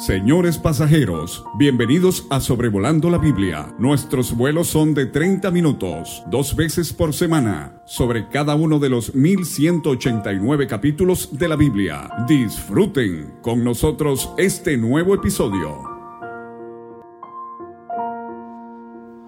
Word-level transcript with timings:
Señores 0.00 0.56
pasajeros, 0.56 1.44
bienvenidos 1.58 2.26
a 2.30 2.40
Sobrevolando 2.40 3.10
la 3.10 3.18
Biblia. 3.18 3.74
Nuestros 3.78 4.34
vuelos 4.34 4.68
son 4.68 4.94
de 4.94 5.04
30 5.04 5.50
minutos, 5.50 6.22
dos 6.28 6.56
veces 6.56 6.94
por 6.94 7.12
semana, 7.12 7.82
sobre 7.84 8.26
cada 8.30 8.54
uno 8.54 8.78
de 8.78 8.88
los 8.88 9.14
1189 9.14 10.66
capítulos 10.68 11.38
de 11.38 11.48
la 11.48 11.56
Biblia. 11.56 12.08
Disfruten 12.26 13.34
con 13.42 13.62
nosotros 13.62 14.32
este 14.38 14.78
nuevo 14.78 15.14
episodio. 15.14 15.82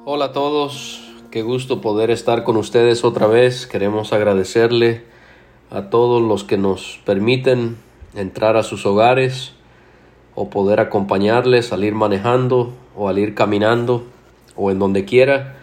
Hola 0.06 0.24
a 0.24 0.32
todos, 0.32 1.02
qué 1.30 1.42
gusto 1.42 1.82
poder 1.82 2.10
estar 2.10 2.44
con 2.44 2.56
ustedes 2.56 3.04
otra 3.04 3.26
vez. 3.26 3.66
Queremos 3.66 4.14
agradecerle 4.14 5.04
a 5.68 5.90
todos 5.90 6.22
los 6.22 6.44
que 6.44 6.56
nos 6.56 6.98
permiten 7.04 7.76
entrar 8.14 8.56
a 8.56 8.62
sus 8.62 8.86
hogares 8.86 9.52
o 10.34 10.50
poder 10.50 10.80
acompañarles, 10.80 11.66
salir 11.66 11.94
manejando 11.94 12.72
o 12.96 13.08
al 13.08 13.18
ir 13.18 13.34
caminando 13.34 14.04
o 14.56 14.70
en 14.70 14.78
donde 14.78 15.04
quiera 15.04 15.56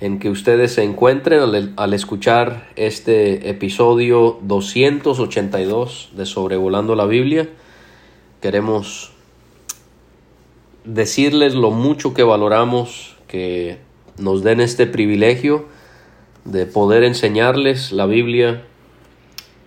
en 0.00 0.18
que 0.18 0.30
ustedes 0.30 0.72
se 0.72 0.82
encuentren 0.82 1.40
al, 1.40 1.72
al, 1.76 1.94
escuchar 1.94 2.68
este 2.76 3.50
episodio 3.50 4.38
282 4.42 6.10
de 6.16 6.24
Sobrevolando 6.24 6.94
la 6.94 7.04
Biblia. 7.04 7.48
Queremos 8.40 9.12
decirles 10.84 11.54
lo 11.54 11.70
mucho 11.70 12.14
que 12.14 12.22
valoramos 12.22 13.16
que 13.28 13.78
nos 14.16 14.42
den 14.42 14.60
este 14.60 14.86
privilegio 14.86 15.66
de 16.44 16.64
poder 16.64 17.04
enseñarles 17.04 17.92
la 17.92 18.06
Biblia 18.06 18.64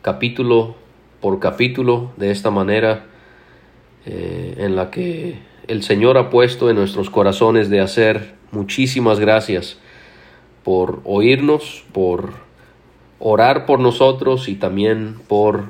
capítulo 0.01 0.75
por 1.21 1.39
capítulo 1.39 2.11
de 2.17 2.31
esta 2.31 2.49
manera 2.49 3.05
eh, 4.05 4.55
en 4.57 4.75
la 4.75 4.91
que 4.91 5.39
el 5.67 5.83
Señor 5.83 6.17
ha 6.17 6.29
puesto 6.29 6.69
en 6.69 6.75
nuestros 6.75 7.09
corazones 7.09 7.69
de 7.69 7.79
hacer. 7.79 8.33
Muchísimas 8.51 9.19
gracias 9.19 9.77
por 10.63 11.01
oírnos, 11.05 11.83
por 11.91 12.33
orar 13.19 13.65
por 13.65 13.79
nosotros 13.79 14.49
y 14.49 14.55
también 14.55 15.15
por 15.27 15.65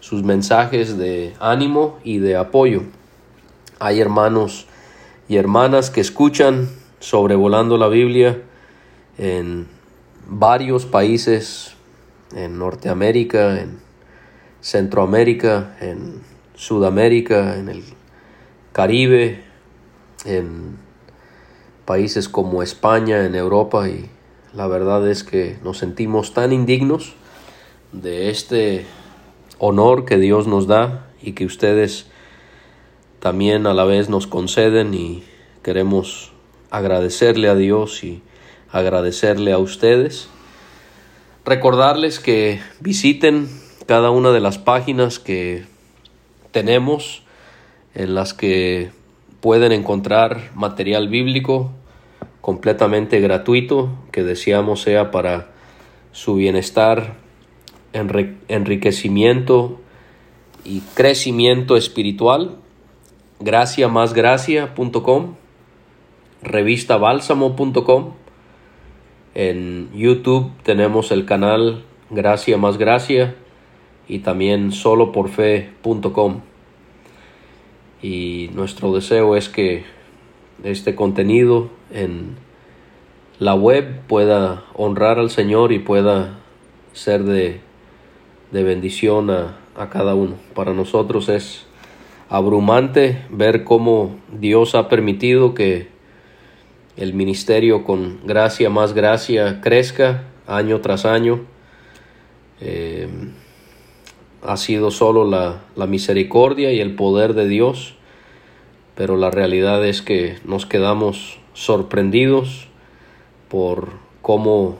sus 0.00 0.22
mensajes 0.22 0.96
de 0.96 1.34
ánimo 1.40 1.98
y 2.04 2.18
de 2.18 2.36
apoyo. 2.36 2.82
Hay 3.78 4.00
hermanos 4.00 4.66
y 5.28 5.36
hermanas 5.36 5.90
que 5.90 6.00
escuchan 6.00 6.68
sobrevolando 7.00 7.76
la 7.76 7.88
Biblia 7.88 8.40
en 9.18 9.66
varios 10.28 10.86
países, 10.86 11.74
en 12.34 12.58
Norteamérica, 12.58 13.60
en 13.60 13.80
Centroamérica, 14.60 15.76
en 15.80 16.20
Sudamérica, 16.60 17.56
en 17.56 17.70
el 17.70 17.82
Caribe, 18.72 19.42
en 20.26 20.76
países 21.86 22.28
como 22.28 22.62
España, 22.62 23.24
en 23.24 23.34
Europa 23.34 23.88
y 23.88 24.10
la 24.52 24.66
verdad 24.66 25.08
es 25.08 25.24
que 25.24 25.56
nos 25.64 25.78
sentimos 25.78 26.34
tan 26.34 26.52
indignos 26.52 27.14
de 27.92 28.28
este 28.28 28.84
honor 29.58 30.04
que 30.04 30.18
Dios 30.18 30.46
nos 30.46 30.66
da 30.66 31.06
y 31.22 31.32
que 31.32 31.46
ustedes 31.46 32.08
también 33.20 33.66
a 33.66 33.72
la 33.72 33.84
vez 33.84 34.10
nos 34.10 34.26
conceden 34.26 34.92
y 34.92 35.24
queremos 35.62 36.32
agradecerle 36.70 37.48
a 37.48 37.54
Dios 37.54 38.04
y 38.04 38.22
agradecerle 38.70 39.52
a 39.52 39.58
ustedes. 39.58 40.28
Recordarles 41.46 42.20
que 42.20 42.60
visiten 42.80 43.48
cada 43.86 44.10
una 44.10 44.30
de 44.30 44.40
las 44.40 44.58
páginas 44.58 45.18
que 45.18 45.64
tenemos 46.50 47.22
en 47.94 48.14
las 48.14 48.34
que 48.34 48.90
pueden 49.40 49.72
encontrar 49.72 50.50
material 50.54 51.08
bíblico 51.08 51.70
completamente 52.40 53.20
gratuito 53.20 53.90
que 54.12 54.22
deseamos 54.22 54.82
sea 54.82 55.10
para 55.10 55.48
su 56.12 56.34
bienestar, 56.34 57.14
enriquecimiento 57.92 59.80
y 60.64 60.80
crecimiento 60.94 61.76
espiritual. 61.76 62.56
Gracia 63.38 63.88
más 63.88 64.12
gracia.com, 64.12 65.34
revista 66.42 66.96
bálsamo.com. 66.96 68.12
En 69.34 69.90
YouTube 69.94 70.50
tenemos 70.62 71.12
el 71.12 71.24
canal 71.24 71.84
Gracia 72.10 72.58
más 72.58 72.76
Gracia 72.76 73.36
y 74.08 74.18
también 74.18 74.72
soloporfe.com. 74.72 76.49
Y 78.02 78.50
nuestro 78.54 78.92
deseo 78.94 79.36
es 79.36 79.48
que 79.48 79.84
este 80.64 80.94
contenido 80.94 81.70
en 81.92 82.36
la 83.38 83.54
web 83.54 84.00
pueda 84.06 84.64
honrar 84.74 85.18
al 85.18 85.30
Señor 85.30 85.72
y 85.72 85.78
pueda 85.78 86.38
ser 86.92 87.24
de, 87.24 87.60
de 88.52 88.62
bendición 88.62 89.30
a, 89.30 89.58
a 89.76 89.88
cada 89.90 90.14
uno. 90.14 90.36
Para 90.54 90.72
nosotros 90.72 91.28
es 91.28 91.66
abrumante 92.28 93.24
ver 93.30 93.64
cómo 93.64 94.16
Dios 94.32 94.74
ha 94.74 94.88
permitido 94.88 95.54
que 95.54 95.88
el 96.96 97.14
ministerio 97.14 97.84
con 97.84 98.20
gracia 98.24 98.70
más 98.70 98.92
gracia 98.92 99.60
crezca 99.60 100.24
año 100.46 100.80
tras 100.80 101.04
año. 101.04 101.40
Eh, 102.60 103.08
ha 104.42 104.56
sido 104.56 104.90
solo 104.90 105.24
la, 105.24 105.60
la 105.76 105.86
misericordia 105.86 106.72
y 106.72 106.80
el 106.80 106.94
poder 106.94 107.34
de 107.34 107.48
Dios, 107.48 107.94
pero 108.94 109.16
la 109.16 109.30
realidad 109.30 109.84
es 109.86 110.02
que 110.02 110.38
nos 110.44 110.66
quedamos 110.66 111.38
sorprendidos 111.52 112.68
por 113.48 113.90
cómo 114.22 114.78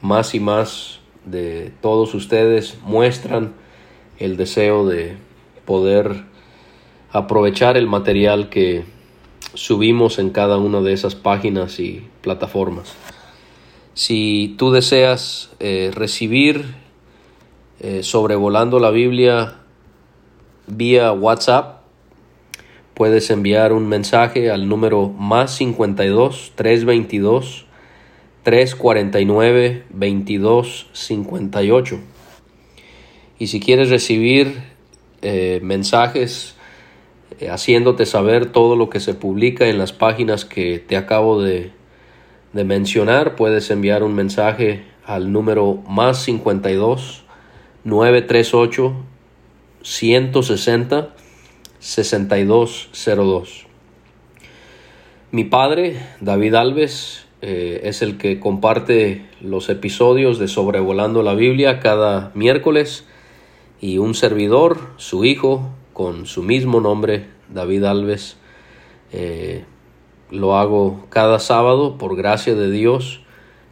más 0.00 0.34
y 0.34 0.40
más 0.40 1.00
de 1.24 1.72
todos 1.80 2.14
ustedes 2.14 2.78
muestran 2.84 3.54
el 4.18 4.36
deseo 4.36 4.86
de 4.86 5.16
poder 5.64 6.24
aprovechar 7.10 7.76
el 7.76 7.86
material 7.86 8.48
que 8.48 8.84
subimos 9.54 10.18
en 10.18 10.30
cada 10.30 10.58
una 10.58 10.80
de 10.80 10.92
esas 10.92 11.14
páginas 11.14 11.80
y 11.80 12.06
plataformas. 12.22 12.94
Si 13.94 14.54
tú 14.58 14.70
deseas 14.70 15.50
eh, 15.58 15.90
recibir 15.92 16.74
eh, 17.80 18.02
sobrevolando 18.02 18.80
la 18.80 18.90
Biblia 18.90 19.54
vía 20.66 21.12
WhatsApp, 21.12 21.82
puedes 22.94 23.30
enviar 23.30 23.72
un 23.72 23.86
mensaje 23.86 24.50
al 24.50 24.68
número 24.68 25.08
más 25.08 25.54
52 25.54 26.52
322 26.56 27.66
349 28.42 29.84
22 29.90 30.86
58. 30.92 32.00
Y 33.38 33.46
si 33.46 33.60
quieres 33.60 33.90
recibir 33.90 34.60
eh, 35.22 35.60
mensajes 35.62 36.56
eh, 37.38 37.48
haciéndote 37.50 38.06
saber 38.06 38.46
todo 38.46 38.74
lo 38.74 38.90
que 38.90 38.98
se 38.98 39.14
publica 39.14 39.68
en 39.68 39.78
las 39.78 39.92
páginas 39.92 40.44
que 40.44 40.80
te 40.80 40.96
acabo 40.96 41.40
de, 41.40 41.70
de 42.52 42.64
mencionar, 42.64 43.36
puedes 43.36 43.70
enviar 43.70 44.02
un 44.02 44.16
mensaje 44.16 44.82
al 45.04 45.30
número 45.30 45.74
más 45.88 46.24
52 46.24 47.27
938 47.84 48.94
160 49.82 51.14
6202. 51.78 53.66
Mi 55.30 55.44
padre, 55.44 56.00
David 56.20 56.54
Alves, 56.54 57.26
eh, 57.40 57.82
es 57.84 58.02
el 58.02 58.18
que 58.18 58.40
comparte 58.40 59.28
los 59.40 59.68
episodios 59.68 60.38
de 60.38 60.48
Sobrevolando 60.48 61.22
la 61.22 61.34
Biblia 61.34 61.78
cada 61.78 62.32
miércoles 62.34 63.04
y 63.80 63.98
un 63.98 64.14
servidor, 64.14 64.78
su 64.96 65.24
hijo, 65.24 65.68
con 65.92 66.26
su 66.26 66.42
mismo 66.42 66.80
nombre, 66.80 67.26
David 67.48 67.84
Alves, 67.84 68.38
eh, 69.12 69.64
lo 70.30 70.56
hago 70.56 71.06
cada 71.10 71.38
sábado 71.38 71.96
por 71.96 72.16
gracia 72.16 72.54
de 72.54 72.70
Dios 72.70 73.20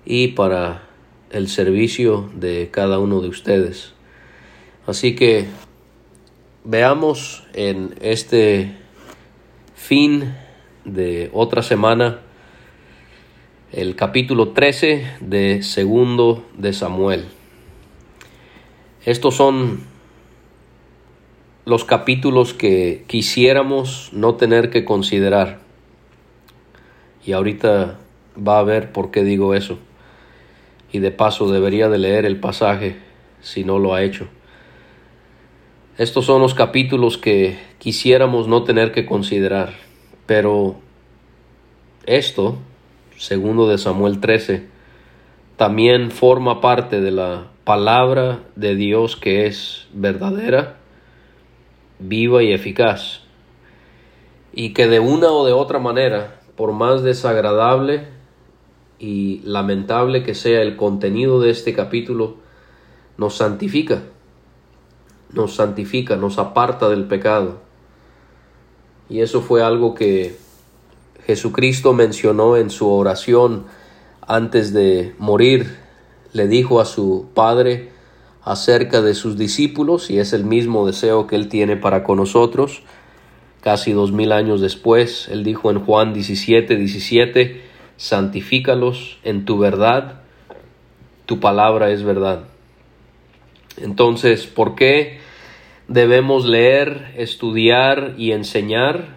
y 0.05 0.29
para 0.29 0.83
el 1.31 1.49
servicio 1.49 2.31
de 2.35 2.69
cada 2.71 2.99
uno 3.01 3.21
de 3.21 3.29
ustedes. 3.29 3.96
Así 4.87 5.17
que 5.17 5.47
veamos 6.63 7.43
en 7.55 7.97
este 8.01 8.77
fin 9.75 10.33
de 10.85 11.29
otra 11.33 11.65
semana 11.65 12.21
el 13.73 13.97
capítulo 13.97 14.51
13 14.51 15.05
de 15.19 15.65
segundo 15.65 16.47
de 16.57 16.73
Samuel. 16.73 17.25
Estos 19.05 19.35
son 19.35 19.81
los 21.65 21.85
capítulos 21.85 22.55
que 22.55 23.03
quisiéramos 23.09 24.11
no 24.13 24.37
tener 24.37 24.71
que 24.71 24.85
considerar. 24.85 25.59
Y 27.25 27.33
ahorita 27.33 27.99
va 28.39 28.61
a 28.61 28.63
ver 28.63 28.93
por 28.93 29.11
qué 29.11 29.25
digo 29.25 29.53
eso. 29.55 29.81
Y 30.93 31.01
de 31.01 31.11
paso 31.11 31.51
debería 31.51 31.89
de 31.89 31.99
leer 31.99 32.25
el 32.25 32.39
pasaje 32.39 32.99
si 33.41 33.65
no 33.65 33.81
lo 33.81 33.93
ha 33.93 34.05
hecho. 34.05 34.29
Estos 35.99 36.27
son 36.27 36.43
los 36.43 36.53
capítulos 36.53 37.17
que 37.17 37.59
quisiéramos 37.79 38.49
no 38.49 38.65
tener 38.65 38.93
que 38.93 39.07
considerar, 39.07 39.73
pero 40.27 40.77
esto, 42.05 42.59
segundo 43.17 43.67
de 43.67 43.79
Samuel 43.79 44.21
13, 44.21 44.67
también 45.57 46.11
forma 46.11 46.61
parte 46.61 47.01
de 47.01 47.13
la 47.13 47.47
palabra 47.65 48.41
de 48.57 48.75
Dios 48.75 49.17
que 49.17 49.47
es 49.47 49.87
verdadera, 49.95 50.77
viva 51.99 52.43
y 52.43 52.53
eficaz, 52.53 53.23
y 54.53 54.75
que 54.75 54.89
de 54.89 55.01
una 55.01 55.31
o 55.31 55.47
de 55.47 55.55
otra 55.55 55.79
manera, 55.79 56.43
por 56.57 56.75
más 56.75 57.05
desagradable 57.05 58.07
y 58.99 59.41
lamentable 59.45 60.25
que 60.25 60.35
sea 60.35 60.61
el 60.61 60.77
contenido 60.77 61.41
de 61.41 61.49
este 61.49 61.73
capítulo, 61.73 62.37
nos 63.17 63.37
santifica 63.37 64.03
nos 65.33 65.55
santifica, 65.55 66.17
nos 66.17 66.39
aparta 66.39 66.89
del 66.89 67.05
pecado. 67.05 67.61
Y 69.09 69.21
eso 69.21 69.41
fue 69.41 69.63
algo 69.63 69.95
que 69.95 70.37
Jesucristo 71.27 71.93
mencionó 71.93 72.57
en 72.57 72.71
su 72.71 72.89
oración 72.89 73.67
antes 74.27 74.73
de 74.73 75.15
morir. 75.19 75.77
Le 76.33 76.49
dijo 76.49 76.81
a 76.81 76.85
su 76.85 77.29
Padre 77.35 77.91
acerca 78.43 79.03
de 79.03 79.15
sus 79.15 79.37
discípulos 79.37 80.11
y 80.11 80.19
es 80.19 80.33
el 80.33 80.45
mismo 80.45 80.87
deseo 80.87 81.27
que 81.27 81.37
Él 81.37 81.49
tiene 81.49 81.77
para 81.77 82.05
con 82.05 82.19
nosotros. 82.19 82.83
Casi 83.61 83.93
dos 83.93 84.13
mil 84.13 84.31
años 84.31 84.61
después, 84.61 85.29
Él 85.29 85.43
dijo 85.43 85.71
en 85.71 85.81
Juan 85.81 86.13
17, 86.13 86.77
17, 86.77 87.63
santifícalos 87.97 89.19
en 89.25 89.45
tu 89.45 89.59
verdad, 89.59 90.21
tu 91.27 91.41
palabra 91.41 91.91
es 91.91 92.05
verdad. 92.05 92.45
Entonces, 93.79 94.47
¿por 94.47 94.75
qué 94.75 95.19
debemos 95.89 96.47
leer, 96.47 97.13
estudiar 97.17 98.15
y 98.17 98.33
enseñar? 98.33 99.17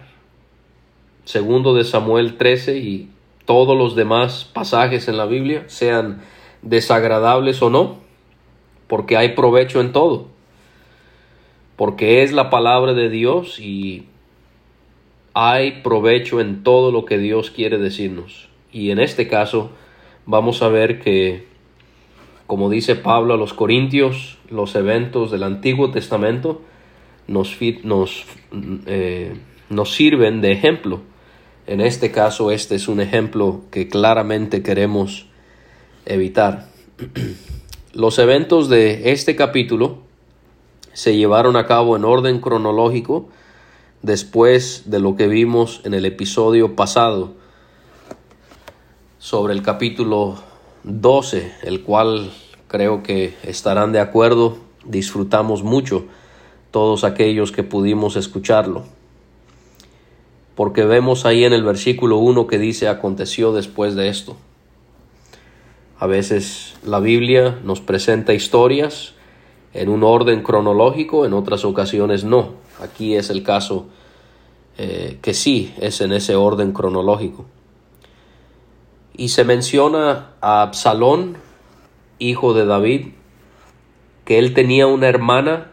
Segundo 1.24 1.74
de 1.74 1.84
Samuel 1.84 2.36
13 2.36 2.78
y 2.78 3.08
todos 3.44 3.76
los 3.76 3.96
demás 3.96 4.44
pasajes 4.44 5.08
en 5.08 5.16
la 5.16 5.26
Biblia, 5.26 5.64
sean 5.66 6.22
desagradables 6.62 7.60
o 7.62 7.70
no, 7.70 7.98
porque 8.86 9.16
hay 9.16 9.30
provecho 9.30 9.80
en 9.80 9.92
todo, 9.92 10.28
porque 11.76 12.22
es 12.22 12.32
la 12.32 12.50
palabra 12.50 12.94
de 12.94 13.08
Dios 13.08 13.58
y 13.58 14.06
hay 15.34 15.82
provecho 15.82 16.40
en 16.40 16.62
todo 16.62 16.92
lo 16.92 17.04
que 17.04 17.18
Dios 17.18 17.50
quiere 17.50 17.78
decirnos. 17.78 18.48
Y 18.72 18.90
en 18.90 19.00
este 19.00 19.26
caso 19.26 19.70
vamos 20.26 20.62
a 20.62 20.68
ver 20.68 21.00
que 21.00 21.49
como 22.50 22.68
dice 22.68 22.96
Pablo 22.96 23.34
a 23.34 23.36
los 23.36 23.54
Corintios, 23.54 24.36
los 24.48 24.74
eventos 24.74 25.30
del 25.30 25.44
Antiguo 25.44 25.92
Testamento 25.92 26.62
nos, 27.28 27.56
nos, 27.84 28.24
eh, 28.86 29.36
nos 29.68 29.94
sirven 29.94 30.40
de 30.40 30.50
ejemplo. 30.50 31.00
En 31.68 31.80
este 31.80 32.10
caso, 32.10 32.50
este 32.50 32.74
es 32.74 32.88
un 32.88 33.00
ejemplo 33.00 33.60
que 33.70 33.86
claramente 33.86 34.64
queremos 34.64 35.28
evitar. 36.06 36.66
Los 37.92 38.18
eventos 38.18 38.68
de 38.68 39.12
este 39.12 39.36
capítulo 39.36 39.98
se 40.92 41.16
llevaron 41.16 41.54
a 41.56 41.66
cabo 41.66 41.94
en 41.94 42.04
orden 42.04 42.40
cronológico 42.40 43.28
después 44.02 44.90
de 44.90 44.98
lo 44.98 45.14
que 45.14 45.28
vimos 45.28 45.82
en 45.84 45.94
el 45.94 46.04
episodio 46.04 46.74
pasado 46.74 47.34
sobre 49.20 49.52
el 49.52 49.62
capítulo 49.62 50.49
12, 50.84 51.52
el 51.62 51.82
cual 51.82 52.32
creo 52.68 53.02
que 53.02 53.34
estarán 53.42 53.92
de 53.92 54.00
acuerdo, 54.00 54.58
disfrutamos 54.84 55.62
mucho 55.62 56.06
todos 56.70 57.04
aquellos 57.04 57.52
que 57.52 57.62
pudimos 57.62 58.16
escucharlo. 58.16 58.84
Porque 60.54 60.84
vemos 60.84 61.26
ahí 61.26 61.44
en 61.44 61.52
el 61.52 61.64
versículo 61.64 62.18
1 62.18 62.46
que 62.46 62.58
dice 62.58 62.88
aconteció 62.88 63.52
después 63.52 63.94
de 63.94 64.08
esto. 64.08 64.36
A 65.98 66.06
veces 66.06 66.76
la 66.84 67.00
Biblia 67.00 67.58
nos 67.64 67.80
presenta 67.80 68.32
historias 68.32 69.14
en 69.74 69.88
un 69.88 70.02
orden 70.02 70.42
cronológico, 70.42 71.26
en 71.26 71.34
otras 71.34 71.64
ocasiones 71.64 72.24
no. 72.24 72.54
Aquí 72.80 73.16
es 73.16 73.30
el 73.30 73.42
caso 73.42 73.86
eh, 74.78 75.18
que 75.20 75.34
sí 75.34 75.74
es 75.78 76.00
en 76.00 76.12
ese 76.12 76.36
orden 76.36 76.72
cronológico. 76.72 77.44
Y 79.20 79.28
se 79.28 79.44
menciona 79.44 80.30
a 80.40 80.62
Absalón, 80.62 81.36
hijo 82.18 82.54
de 82.54 82.64
David, 82.64 83.08
que 84.24 84.38
él 84.38 84.54
tenía 84.54 84.86
una 84.86 85.08
hermana 85.08 85.72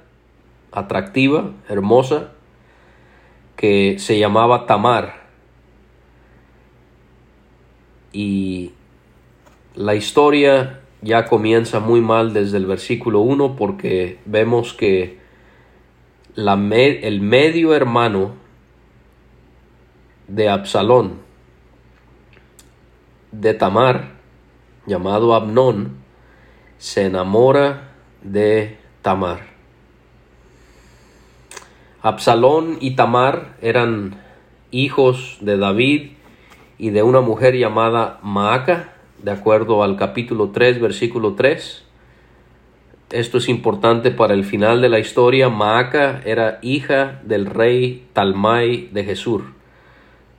atractiva, 0.73 1.51
hermosa, 1.69 2.33
que 3.55 3.99
se 3.99 4.19
llamaba 4.19 4.65
Tamar. 4.65 5.29
Y 8.11 8.73
la 9.75 9.95
historia 9.95 10.81
ya 11.01 11.23
comienza 11.23 11.79
muy 11.79 12.01
mal 12.01 12.33
desde 12.33 12.57
el 12.57 12.65
versículo 12.65 13.21
1 13.21 13.55
porque 13.55 14.19
vemos 14.25 14.73
que 14.73 15.19
el 16.35 17.21
medio 17.21 17.73
hermano 17.73 18.33
de 20.27 20.49
Absalón, 20.49 21.25
de 23.39 23.53
Tamar, 23.53 24.13
llamado 24.87 25.35
Abnón, 25.35 25.97
se 26.77 27.05
enamora 27.05 27.91
de 28.23 28.77
Tamar. 29.01 29.41
Absalón 32.01 32.77
y 32.79 32.95
Tamar 32.95 33.55
eran 33.61 34.15
hijos 34.71 35.37
de 35.41 35.57
David 35.57 36.11
y 36.79 36.89
de 36.89 37.03
una 37.03 37.21
mujer 37.21 37.55
llamada 37.55 38.19
Maaca, 38.23 38.93
de 39.21 39.31
acuerdo 39.31 39.83
al 39.83 39.97
capítulo 39.97 40.49
3, 40.49 40.79
versículo 40.81 41.33
3. 41.33 41.83
Esto 43.11 43.37
es 43.37 43.49
importante 43.49 44.11
para 44.11 44.33
el 44.33 44.45
final 44.45 44.81
de 44.81 44.89
la 44.89 44.99
historia. 44.99 45.49
Maaca 45.49 46.21
era 46.25 46.59
hija 46.61 47.21
del 47.23 47.45
rey 47.45 48.07
Talmai 48.13 48.89
de 48.91 49.03
Jesús, 49.03 49.43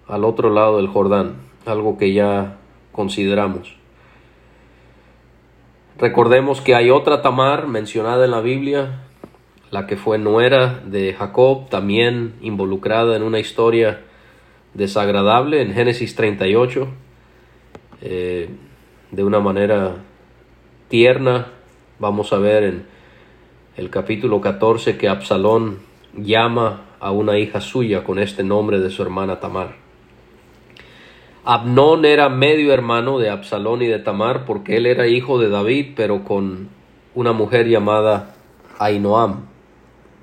al 0.06 0.24
otro 0.24 0.50
lado 0.50 0.78
del 0.78 0.88
Jordán, 0.88 1.36
algo 1.64 1.96
que 1.96 2.12
ya 2.12 2.58
consideramos. 2.98 3.76
Recordemos 5.98 6.60
que 6.60 6.74
hay 6.74 6.90
otra 6.90 7.22
Tamar 7.22 7.68
mencionada 7.68 8.24
en 8.24 8.32
la 8.32 8.40
Biblia, 8.40 9.02
la 9.70 9.86
que 9.86 9.96
fue 9.96 10.18
nuera 10.18 10.82
de 10.84 11.14
Jacob, 11.14 11.68
también 11.68 12.34
involucrada 12.40 13.14
en 13.14 13.22
una 13.22 13.38
historia 13.38 14.00
desagradable 14.74 15.62
en 15.62 15.74
Génesis 15.74 16.16
38, 16.16 16.88
eh, 18.02 18.50
de 19.12 19.22
una 19.22 19.38
manera 19.38 19.98
tierna. 20.88 21.52
Vamos 22.00 22.32
a 22.32 22.38
ver 22.38 22.64
en 22.64 22.86
el 23.76 23.90
capítulo 23.90 24.40
14 24.40 24.98
que 24.98 25.08
Absalón 25.08 25.78
llama 26.16 26.86
a 26.98 27.12
una 27.12 27.38
hija 27.38 27.60
suya 27.60 28.02
con 28.02 28.18
este 28.18 28.42
nombre 28.42 28.80
de 28.80 28.90
su 28.90 29.02
hermana 29.02 29.38
Tamar. 29.38 29.87
Abnón 31.50 32.04
era 32.04 32.28
medio 32.28 32.74
hermano 32.74 33.18
de 33.18 33.30
Absalón 33.30 33.80
y 33.80 33.86
de 33.86 33.98
Tamar 33.98 34.44
porque 34.44 34.76
él 34.76 34.84
era 34.84 35.06
hijo 35.06 35.38
de 35.38 35.48
David, 35.48 35.94
pero 35.96 36.22
con 36.22 36.68
una 37.14 37.32
mujer 37.32 37.66
llamada 37.66 38.34
Ainoam, 38.78 39.46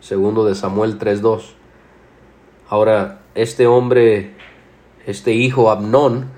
segundo 0.01 0.45
de 0.45 0.53
Samuel 0.53 0.99
3.2. 0.99 1.41
Ahora, 2.69 3.21
este 3.33 3.65
hombre, 3.65 4.33
este 5.07 5.33
hijo 5.33 5.71
Abnón, 5.71 6.29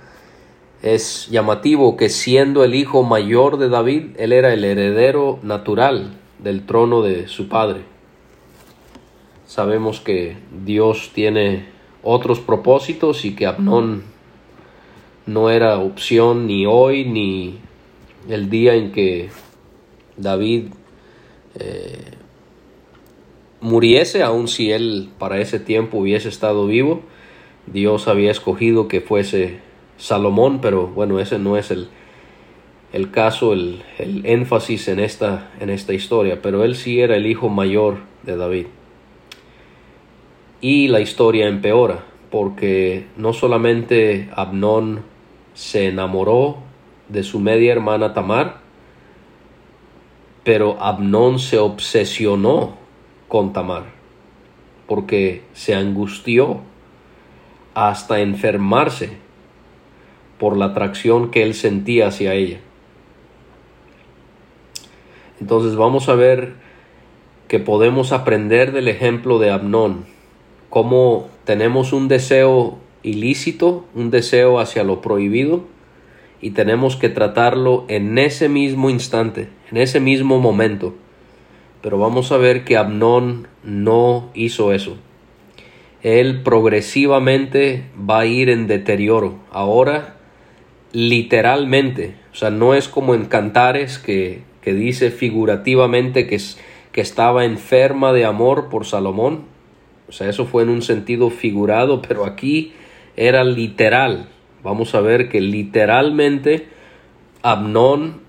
es 0.82 1.27
llamativo 1.29 1.98
que 1.98 2.08
siendo 2.08 2.63
el 2.63 2.74
hijo 2.74 3.03
mayor 3.03 3.58
de 3.58 3.67
David, 3.67 4.12
él 4.15 4.32
era 4.32 4.53
el 4.53 4.63
heredero 4.63 5.39
natural 5.44 6.13
del 6.39 6.65
trono 6.65 7.01
de 7.01 7.27
su 7.27 7.50
padre. 7.50 7.82
Sabemos 9.48 10.00
que 10.00 10.38
Dios 10.63 11.12
tiene 11.13 11.65
otros 12.03 12.39
propósitos 12.39 13.25
y 13.25 13.36
que 13.36 13.48
Abnón 13.48 14.15
no 15.27 15.50
era 15.50 15.77
opción 15.77 16.48
ni 16.48 16.65
hoy 16.65 17.05
ni 17.05 17.60
el 18.29 18.50
día 18.50 18.75
en 18.75 18.91
que 18.91 19.29
David 20.15 20.69
eh, 21.60 22.12
muriese, 23.62 24.24
aun 24.24 24.48
si 24.48 24.72
él 24.72 25.10
para 25.19 25.39
ese 25.39 25.60
tiempo 25.60 26.00
hubiese 26.00 26.29
estado 26.29 26.65
vivo. 26.65 27.01
Dios 27.67 28.07
había 28.07 28.31
escogido 28.31 28.88
que 28.88 29.01
fuese 29.01 29.60
Salomón, 29.98 30.62
pero 30.62 30.88
bueno, 30.88 31.19
ese 31.19 31.38
no 31.39 31.57
es 31.57 31.72
el, 31.72 31.89
el 32.93 33.12
caso, 33.12 33.51
el, 33.51 33.84
el, 34.00 34.25
énfasis 34.25 34.88
en 34.88 35.00
esta, 35.00 35.51
en 35.60 35.69
esta 35.69 35.93
historia, 35.93 36.41
pero 36.41 36.63
él 36.63 36.75
sí 36.75 37.01
era 37.01 37.17
el 37.17 37.25
hijo 37.25 37.50
mayor 37.50 37.98
de 38.24 38.38
David. 38.38 38.67
Y 40.62 40.88
la 40.88 41.01
historia 41.01 41.48
empeora, 41.48 42.05
porque 42.31 43.07
no 43.17 43.34
solamente 43.34 44.29
Abnón 44.34 45.16
se 45.57 45.87
enamoró 45.87 46.57
de 47.09 47.23
su 47.23 47.39
media 47.39 47.71
hermana 47.71 48.13
Tamar, 48.13 48.59
pero 50.43 50.79
Abnón 50.79 51.39
se 51.39 51.57
obsesionó 51.57 52.75
con 53.27 53.53
Tamar. 53.53 53.97
porque 54.85 55.43
se 55.51 55.75
angustió 55.75 56.61
hasta 57.73 58.21
enfermarse 58.21 59.17
por 60.39 60.55
la 60.55 60.65
atracción 60.65 61.29
que 61.29 61.43
él 61.43 61.55
sentía 61.55 62.07
hacia 62.07 62.35
ella. 62.35 62.59
Entonces 65.41 65.75
vamos 65.75 66.07
a 66.07 66.15
ver 66.15 66.53
que 67.49 67.59
podemos 67.59 68.13
aprender 68.13 68.71
del 68.71 68.87
ejemplo 68.87 69.39
de 69.39 69.49
Abnón, 69.49 70.05
cómo 70.69 71.27
tenemos 71.43 71.91
un 71.91 72.07
deseo 72.07 72.77
ilícito, 73.03 73.85
un 73.95 74.11
deseo 74.11 74.59
hacia 74.59 74.83
lo 74.83 75.01
prohibido, 75.01 75.65
y 76.41 76.51
tenemos 76.51 76.95
que 76.95 77.09
tratarlo 77.09 77.85
en 77.87 78.17
ese 78.17 78.49
mismo 78.49 78.89
instante, 78.89 79.49
en 79.71 79.77
ese 79.77 79.99
mismo 79.99 80.39
momento. 80.39 80.95
Pero 81.81 81.97
vamos 81.97 82.31
a 82.31 82.37
ver 82.37 82.63
que 82.63 82.77
Abnón 82.77 83.47
no 83.63 84.29
hizo 84.33 84.73
eso. 84.73 84.97
Él 86.03 86.41
progresivamente 86.43 87.85
va 87.97 88.19
a 88.19 88.25
ir 88.25 88.49
en 88.49 88.67
deterioro. 88.67 89.39
Ahora, 89.51 90.17
literalmente, 90.91 92.15
o 92.31 92.35
sea, 92.35 92.49
no 92.49 92.75
es 92.75 92.87
como 92.87 93.15
en 93.15 93.25
Cantares 93.25 93.97
que, 93.97 94.41
que 94.61 94.73
dice 94.73 95.11
figurativamente 95.11 96.27
que, 96.27 96.39
que 96.91 97.01
estaba 97.01 97.45
enferma 97.45 98.13
de 98.13 98.25
amor 98.25 98.69
por 98.69 98.85
Salomón. 98.85 99.45
O 100.07 100.11
sea, 100.11 100.29
eso 100.29 100.45
fue 100.45 100.63
en 100.63 100.69
un 100.69 100.81
sentido 100.81 101.29
figurado, 101.29 102.01
pero 102.01 102.25
aquí 102.25 102.73
era 103.17 103.43
literal. 103.43 104.29
Vamos 104.63 104.95
a 104.95 105.01
ver 105.01 105.27
que 105.27 105.41
literalmente 105.41 106.69
Abnón 107.41 108.21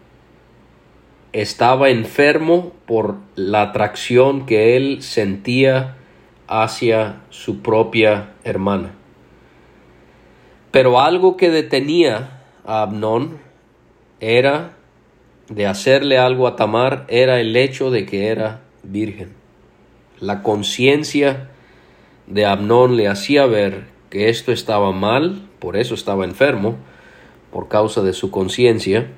estaba 1.33 1.91
enfermo 1.91 2.73
por 2.87 3.17
la 3.37 3.63
atracción 3.63 4.47
que 4.47 4.77
él 4.77 5.03
sentía 5.03 5.97
hacia 6.49 7.21
su 7.29 7.61
propia 7.61 8.33
hermana. 8.43 8.95
Pero 10.71 11.01
algo 11.01 11.37
que 11.37 11.51
detenía 11.51 12.41
a 12.65 12.83
Abnón 12.83 13.39
era 14.21 14.73
de 15.49 15.67
hacerle 15.67 16.19
algo 16.19 16.47
a 16.47 16.57
Tamar, 16.57 17.05
era 17.09 17.41
el 17.41 17.57
hecho 17.57 17.91
de 17.91 18.05
que 18.05 18.29
era 18.29 18.61
virgen. 18.83 19.35
La 20.21 20.43
conciencia 20.43 21.49
de 22.27 22.45
Abnón 22.45 22.97
le 22.97 23.09
hacía 23.09 23.47
ver 23.47 23.98
que 24.11 24.29
esto 24.29 24.53
estaba 24.53 24.93
mal, 24.93 25.49
por 25.59 25.77
eso 25.77 25.95
estaba 25.95 26.25
enfermo, 26.25 26.77
por 27.53 27.69
causa 27.69 28.03
de 28.03 28.13
su 28.13 28.31
conciencia, 28.31 29.09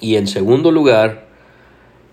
y 0.00 0.16
en 0.16 0.26
segundo 0.26 0.70
lugar, 0.70 1.26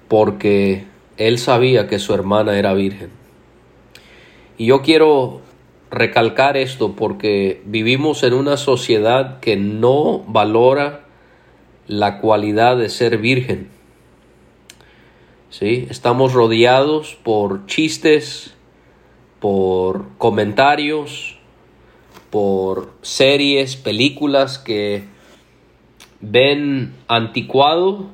porque 0.07 0.85
él 1.17 1.37
sabía 1.37 1.87
que 1.87 1.99
su 1.99 2.13
hermana 2.13 2.57
era 2.57 2.73
virgen. 2.73 3.09
Y 4.57 4.67
yo 4.67 4.81
quiero 4.81 5.41
recalcar 5.91 6.57
esto 6.57 6.95
porque 6.95 7.61
vivimos 7.65 8.23
en 8.23 8.33
una 8.33 8.57
sociedad 8.57 9.39
que 9.39 9.55
no 9.55 10.19
valora 10.27 11.05
la 11.87 12.19
cualidad 12.19 12.77
de 12.77 12.89
ser 12.89 13.17
virgen. 13.17 13.69
¿Sí? 15.49 15.87
Estamos 15.89 16.33
rodeados 16.33 17.17
por 17.23 17.65
chistes, 17.65 18.53
por 19.39 20.09
comentarios, 20.19 21.38
por 22.29 22.91
series, 23.01 23.75
películas 23.75 24.57
que 24.59 25.03
ven 26.21 26.93
anticuado, 27.07 28.07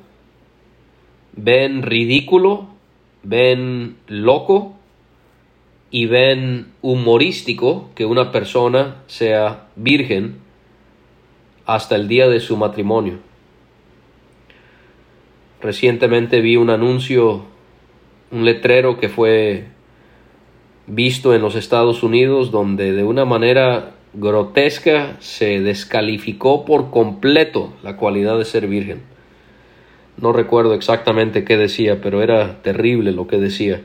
ven 1.34 1.82
ridículo, 1.82 2.68
ven 3.22 3.96
loco 4.06 4.74
y 5.90 6.06
ven 6.06 6.72
humorístico 6.82 7.90
que 7.94 8.06
una 8.06 8.32
persona 8.32 9.02
sea 9.06 9.68
virgen 9.76 10.38
hasta 11.66 11.96
el 11.96 12.08
día 12.08 12.28
de 12.28 12.40
su 12.40 12.56
matrimonio. 12.56 13.18
Recientemente 15.60 16.40
vi 16.40 16.56
un 16.56 16.70
anuncio, 16.70 17.42
un 18.30 18.44
letrero 18.44 18.98
que 18.98 19.08
fue 19.08 19.64
visto 20.86 21.34
en 21.34 21.42
los 21.42 21.56
Estados 21.56 22.02
Unidos 22.02 22.52
donde 22.52 22.92
de 22.92 23.02
una 23.02 23.24
manera 23.24 23.95
grotesca 24.18 25.16
se 25.20 25.60
descalificó 25.60 26.64
por 26.64 26.90
completo 26.90 27.74
la 27.82 27.96
cualidad 27.96 28.38
de 28.38 28.46
ser 28.46 28.66
virgen. 28.66 29.02
No 30.16 30.32
recuerdo 30.32 30.72
exactamente 30.72 31.44
qué 31.44 31.58
decía, 31.58 32.00
pero 32.00 32.22
era 32.22 32.62
terrible 32.62 33.12
lo 33.12 33.26
que 33.26 33.36
decía. 33.36 33.82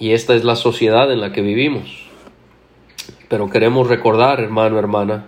Y 0.00 0.10
esta 0.10 0.34
es 0.34 0.42
la 0.42 0.56
sociedad 0.56 1.12
en 1.12 1.20
la 1.20 1.32
que 1.32 1.40
vivimos. 1.40 2.08
Pero 3.28 3.48
queremos 3.48 3.88
recordar, 3.88 4.40
hermano, 4.40 4.78
hermana, 4.78 5.26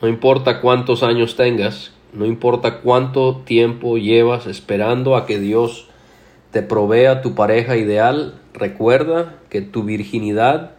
no 0.00 0.06
importa 0.06 0.60
cuántos 0.60 1.02
años 1.02 1.34
tengas, 1.34 1.92
no 2.12 2.26
importa 2.26 2.78
cuánto 2.78 3.38
tiempo 3.38 3.98
llevas 3.98 4.46
esperando 4.46 5.16
a 5.16 5.26
que 5.26 5.40
Dios 5.40 5.88
te 6.52 6.62
provea 6.62 7.22
tu 7.22 7.34
pareja 7.34 7.76
ideal, 7.76 8.40
recuerda 8.54 9.34
que 9.50 9.62
tu 9.62 9.82
virginidad 9.82 10.75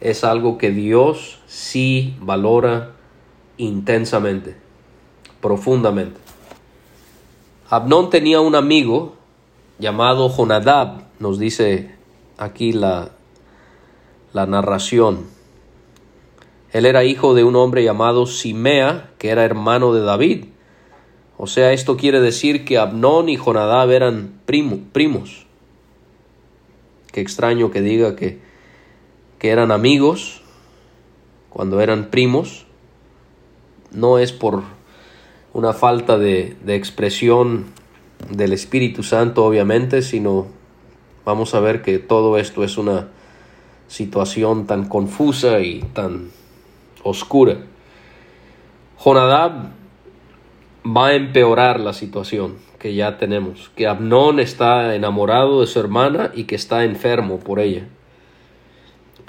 es 0.00 0.24
algo 0.24 0.58
que 0.58 0.70
Dios 0.70 1.38
sí 1.46 2.16
valora 2.20 2.92
intensamente, 3.56 4.56
profundamente. 5.40 6.20
Abnón 7.68 8.10
tenía 8.10 8.40
un 8.40 8.54
amigo 8.54 9.16
llamado 9.78 10.28
Jonadab, 10.28 11.02
nos 11.18 11.38
dice 11.38 11.94
aquí 12.38 12.72
la, 12.72 13.10
la 14.32 14.46
narración. 14.46 15.26
Él 16.72 16.86
era 16.86 17.04
hijo 17.04 17.34
de 17.34 17.44
un 17.44 17.56
hombre 17.56 17.84
llamado 17.84 18.26
Simea, 18.26 19.10
que 19.18 19.28
era 19.28 19.44
hermano 19.44 19.92
de 19.92 20.02
David. 20.02 20.44
O 21.36 21.46
sea, 21.46 21.72
esto 21.72 21.96
quiere 21.96 22.20
decir 22.20 22.64
que 22.64 22.78
Abnón 22.78 23.28
y 23.28 23.36
Jonadab 23.36 23.90
eran 23.90 24.40
primos. 24.46 25.46
Qué 27.12 27.20
extraño 27.20 27.70
que 27.70 27.80
diga 27.80 28.14
que 28.14 28.49
que 29.40 29.48
eran 29.48 29.72
amigos, 29.72 30.42
cuando 31.48 31.80
eran 31.80 32.10
primos, 32.10 32.66
no 33.90 34.18
es 34.18 34.32
por 34.32 34.62
una 35.54 35.72
falta 35.72 36.18
de, 36.18 36.56
de 36.62 36.76
expresión 36.76 37.64
del 38.28 38.52
Espíritu 38.52 39.02
Santo, 39.02 39.46
obviamente, 39.46 40.02
sino 40.02 40.46
vamos 41.24 41.54
a 41.54 41.60
ver 41.60 41.80
que 41.80 41.98
todo 41.98 42.36
esto 42.36 42.64
es 42.64 42.76
una 42.76 43.08
situación 43.88 44.66
tan 44.66 44.86
confusa 44.86 45.60
y 45.60 45.80
tan 45.94 46.28
oscura. 47.02 47.56
Jonadab 48.98 49.70
va 50.84 51.06
a 51.06 51.14
empeorar 51.14 51.80
la 51.80 51.94
situación 51.94 52.58
que 52.78 52.94
ya 52.94 53.16
tenemos, 53.16 53.70
que 53.74 53.86
Abnón 53.86 54.38
está 54.38 54.94
enamorado 54.94 55.62
de 55.62 55.66
su 55.66 55.80
hermana 55.80 56.30
y 56.34 56.44
que 56.44 56.56
está 56.56 56.84
enfermo 56.84 57.40
por 57.40 57.58
ella 57.58 57.86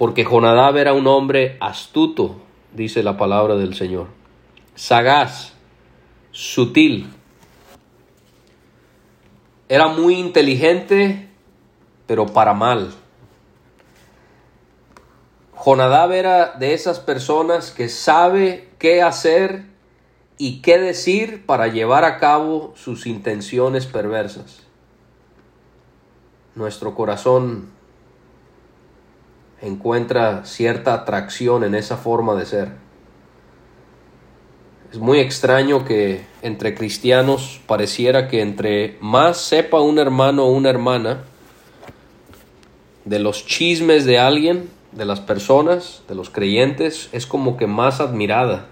porque 0.01 0.25
Jonadab 0.25 0.77
era 0.77 0.93
un 0.93 1.05
hombre 1.05 1.57
astuto, 1.59 2.37
dice 2.73 3.03
la 3.03 3.17
palabra 3.17 3.55
del 3.55 3.75
Señor, 3.75 4.07
sagaz, 4.73 5.53
sutil. 6.31 7.13
Era 9.69 9.89
muy 9.89 10.15
inteligente, 10.15 11.29
pero 12.07 12.25
para 12.25 12.55
mal. 12.55 12.91
Jonadab 15.53 16.13
era 16.13 16.53
de 16.53 16.73
esas 16.73 16.99
personas 16.99 17.69
que 17.69 17.87
sabe 17.87 18.69
qué 18.79 19.03
hacer 19.03 19.65
y 20.39 20.63
qué 20.63 20.79
decir 20.79 21.45
para 21.45 21.67
llevar 21.67 22.05
a 22.05 22.17
cabo 22.17 22.73
sus 22.75 23.05
intenciones 23.05 23.85
perversas. 23.85 24.63
Nuestro 26.55 26.95
corazón 26.95 27.69
encuentra 29.61 30.45
cierta 30.45 30.93
atracción 30.93 31.63
en 31.63 31.75
esa 31.75 31.97
forma 31.97 32.35
de 32.35 32.45
ser. 32.45 32.69
Es 34.91 34.99
muy 34.99 35.19
extraño 35.19 35.85
que 35.85 36.25
entre 36.41 36.75
cristianos 36.75 37.61
pareciera 37.65 38.27
que 38.27 38.41
entre 38.41 38.97
más 38.99 39.37
sepa 39.37 39.79
un 39.79 39.99
hermano 39.99 40.43
o 40.43 40.51
una 40.51 40.69
hermana 40.69 41.23
de 43.05 43.19
los 43.19 43.45
chismes 43.45 44.05
de 44.05 44.19
alguien, 44.19 44.69
de 44.91 45.05
las 45.05 45.21
personas, 45.21 46.03
de 46.09 46.15
los 46.15 46.29
creyentes, 46.29 47.09
es 47.13 47.25
como 47.25 47.55
que 47.55 47.67
más 47.67 48.01
admirada. 48.01 48.67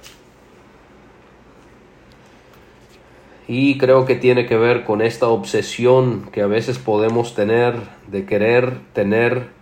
Y 3.48 3.78
creo 3.78 4.06
que 4.06 4.16
tiene 4.16 4.46
que 4.46 4.58
ver 4.58 4.84
con 4.84 5.02
esta 5.02 5.28
obsesión 5.28 6.30
que 6.32 6.42
a 6.42 6.48
veces 6.48 6.78
podemos 6.78 7.34
tener 7.34 7.76
de 8.08 8.26
querer 8.26 8.82
tener 8.94 9.59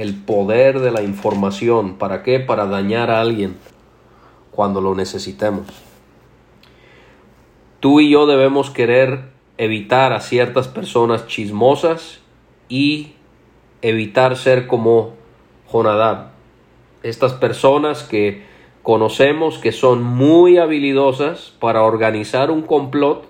el 0.00 0.14
poder 0.14 0.80
de 0.80 0.92
la 0.92 1.02
información. 1.02 1.98
¿Para 1.98 2.22
qué? 2.22 2.40
Para 2.40 2.64
dañar 2.64 3.10
a 3.10 3.20
alguien 3.20 3.58
cuando 4.50 4.80
lo 4.80 4.94
necesitemos. 4.94 5.66
Tú 7.80 8.00
y 8.00 8.08
yo 8.08 8.26
debemos 8.26 8.70
querer 8.70 9.24
evitar 9.58 10.14
a 10.14 10.20
ciertas 10.20 10.68
personas 10.68 11.26
chismosas 11.26 12.22
y 12.70 13.12
evitar 13.82 14.38
ser 14.38 14.66
como 14.66 15.16
Jonadab. 15.70 16.30
Estas 17.02 17.34
personas 17.34 18.02
que 18.02 18.42
conocemos 18.82 19.58
que 19.58 19.70
son 19.70 20.02
muy 20.02 20.56
habilidosas 20.56 21.52
para 21.60 21.82
organizar 21.82 22.50
un 22.50 22.62
complot 22.62 23.28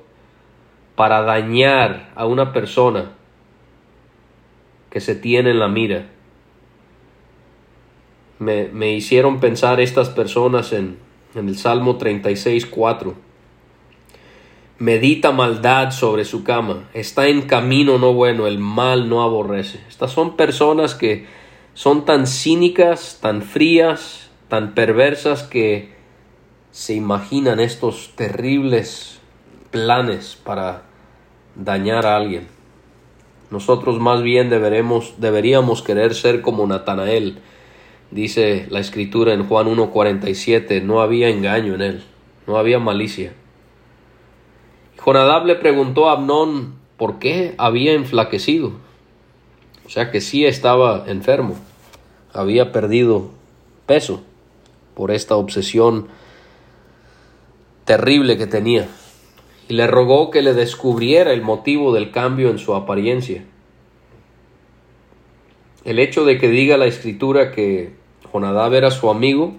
para 0.94 1.22
dañar 1.22 2.12
a 2.14 2.26
una 2.26 2.52
persona 2.52 3.10
que 4.88 5.00
se 5.00 5.16
tiene 5.16 5.50
en 5.50 5.58
la 5.58 5.66
mira. 5.66 6.19
Me, 8.40 8.66
me 8.66 8.92
hicieron 8.92 9.38
pensar 9.38 9.80
estas 9.80 10.08
personas 10.08 10.72
en, 10.72 10.96
en 11.36 11.48
el 11.48 11.56
Salmo 11.56 11.96
36, 11.96 12.66
4. 12.66 13.14
Medita 14.78 15.30
maldad 15.30 15.92
sobre 15.92 16.24
su 16.24 16.42
cama, 16.42 16.88
está 16.94 17.28
en 17.28 17.42
camino 17.42 17.98
no 17.98 18.14
bueno, 18.14 18.46
el 18.46 18.58
mal 18.58 19.08
no 19.08 19.22
aborrece. 19.22 19.80
Estas 19.88 20.10
son 20.10 20.36
personas 20.36 20.94
que 20.94 21.26
son 21.74 22.04
tan 22.04 22.26
cínicas, 22.26 23.18
tan 23.20 23.42
frías, 23.42 24.30
tan 24.48 24.74
perversas 24.74 25.42
que 25.42 25.92
se 26.70 26.94
imaginan 26.94 27.60
estos 27.60 28.12
terribles 28.16 29.20
planes 29.70 30.36
para 30.42 30.82
dañar 31.54 32.06
a 32.06 32.16
alguien. 32.16 32.48
Nosotros 33.50 33.98
más 34.00 34.22
bien 34.22 34.48
deberemos, 34.48 35.14
deberíamos 35.18 35.82
querer 35.82 36.14
ser 36.14 36.40
como 36.40 36.66
Natanael. 36.66 37.38
Dice 38.10 38.66
la 38.70 38.80
escritura 38.80 39.34
en 39.34 39.46
Juan 39.46 39.68
1.47, 39.68 40.82
no 40.82 41.00
había 41.00 41.28
engaño 41.28 41.74
en 41.74 41.82
él, 41.82 42.04
no 42.46 42.56
había 42.56 42.80
malicia. 42.80 43.32
Jonadab 44.98 45.46
le 45.46 45.54
preguntó 45.54 46.08
a 46.08 46.14
Abnón 46.14 46.74
por 46.96 47.20
qué 47.20 47.54
había 47.56 47.92
enflaquecido. 47.92 48.72
O 49.86 49.88
sea 49.88 50.10
que 50.10 50.20
sí 50.20 50.44
estaba 50.44 51.04
enfermo, 51.06 51.56
había 52.32 52.72
perdido 52.72 53.30
peso 53.86 54.22
por 54.94 55.12
esta 55.12 55.36
obsesión 55.36 56.08
terrible 57.84 58.36
que 58.36 58.46
tenía. 58.46 58.88
Y 59.68 59.74
le 59.74 59.86
rogó 59.86 60.30
que 60.30 60.42
le 60.42 60.52
descubriera 60.52 61.32
el 61.32 61.42
motivo 61.42 61.92
del 61.94 62.10
cambio 62.10 62.50
en 62.50 62.58
su 62.58 62.74
apariencia. 62.74 63.44
El 65.84 66.00
hecho 66.00 66.24
de 66.24 66.38
que 66.38 66.48
diga 66.48 66.76
la 66.76 66.86
escritura 66.86 67.52
que 67.52 67.99
Jonadab 68.32 68.74
era 68.74 68.90
su 68.90 69.10
amigo 69.10 69.54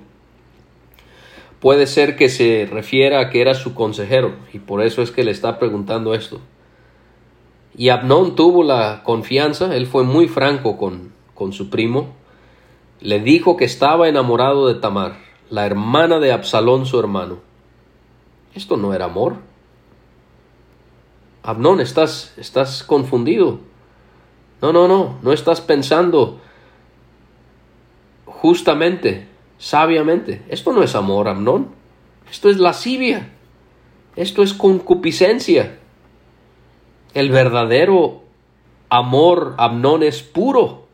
Puede 1.62 1.86
ser 1.86 2.16
que 2.16 2.28
se 2.28 2.68
refiera 2.70 3.20
a 3.20 3.30
que 3.30 3.40
era 3.40 3.54
su 3.54 3.76
consejero 3.76 4.34
y 4.52 4.58
por 4.58 4.82
eso 4.82 5.04
es 5.04 5.12
que 5.12 5.24
le 5.24 5.30
está 5.30 5.60
preguntando 5.60 6.16
esto. 6.16 6.42
Y 7.78 7.90
Abnón 7.90 8.34
tuvo 8.34 8.64
la 8.64 9.04
confianza, 9.04 9.76
él 9.76 9.86
fue 9.86 10.04
muy 10.04 10.28
franco 10.28 10.76
con, 10.76 11.14
con 11.36 11.54
su 11.54 11.70
primo, 11.70 12.16
le 13.00 13.20
dijo 13.20 13.58
que 13.58 13.66
estaba 13.66 14.10
enamorado 14.10 14.68
de 14.68 14.74
Tamar, 14.74 15.20
la 15.52 15.68
hermana 15.68 16.20
de 16.20 16.32
Absalón 16.32 16.88
su 16.88 17.00
hermano. 17.00 17.38
Esto 18.56 18.76
no 18.76 18.96
era 18.96 19.06
amor. 19.06 19.36
Abnón, 21.44 21.80
estás, 21.80 22.34
estás 22.38 22.84
confundido. 22.84 23.60
No, 24.64 24.74
no, 24.74 24.88
no, 24.88 25.20
no 25.22 25.32
estás 25.32 25.62
pensando 25.62 26.42
justamente 28.42 29.28
sabiamente. 29.60 30.42
Esto 30.50 30.74
no 30.74 30.82
es 30.82 30.96
amor, 30.96 31.28
Amnón. 31.28 31.70
Esto 32.30 32.50
es 32.50 32.58
lascivia. 32.58 33.30
Esto 34.16 34.42
es 34.42 34.56
concupiscencia. 34.56 35.78
El 37.14 37.30
verdadero 37.30 38.24
amor, 38.90 39.54
Amnón, 39.58 40.02
es 40.02 40.24
puro. 40.24 40.88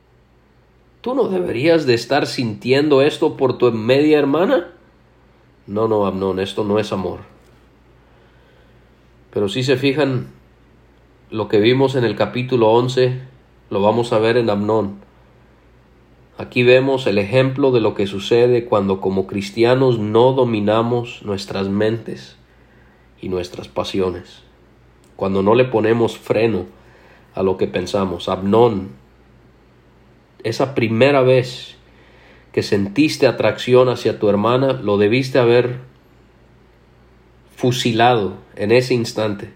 ¿Tú 1.00 1.16
no 1.16 1.30
deberías 1.30 1.86
de 1.86 1.94
estar 1.94 2.28
sintiendo 2.28 3.02
esto 3.02 3.38
por 3.38 3.58
tu 3.58 3.72
media 3.72 4.20
hermana? 4.20 4.74
No, 5.68 5.88
no, 5.88 6.06
Amnón, 6.06 6.42
esto 6.42 6.66
no 6.66 6.80
es 6.80 6.92
amor. 6.92 7.20
Pero 9.32 9.48
si 9.48 9.64
se 9.64 9.78
fijan, 9.78 10.28
lo 11.32 11.48
que 11.48 11.60
vimos 11.60 11.96
en 11.96 12.04
el 12.04 12.18
capítulo 12.18 12.72
11, 12.72 13.22
lo 13.70 13.82
vamos 13.82 14.12
a 14.12 14.20
ver 14.20 14.36
en 14.36 14.50
Amnón. 14.50 15.07
Aquí 16.38 16.62
vemos 16.62 17.08
el 17.08 17.18
ejemplo 17.18 17.72
de 17.72 17.82
lo 17.82 17.96
que 17.96 18.06
sucede 18.06 18.66
cuando 18.66 19.02
como 19.02 19.26
cristianos 19.26 19.98
no 19.98 20.34
dominamos 20.34 21.24
nuestras 21.24 21.68
mentes 21.68 22.38
y 23.20 23.30
nuestras 23.30 23.68
pasiones, 23.70 24.44
cuando 25.16 25.42
no 25.42 25.56
le 25.56 25.66
ponemos 25.66 26.20
freno 26.20 26.68
a 27.34 27.42
lo 27.42 27.58
que 27.58 27.66
pensamos. 27.66 28.30
Abnón, 28.30 28.90
esa 30.44 30.76
primera 30.76 31.22
vez 31.24 31.76
que 32.52 32.62
sentiste 32.62 33.26
atracción 33.26 33.90
hacia 33.90 34.20
tu 34.20 34.30
hermana, 34.30 34.74
lo 34.74 35.00
debiste 35.00 35.40
haber 35.40 35.80
fusilado 37.56 38.34
en 38.56 38.72
ese 38.72 38.94
instante 38.94 39.54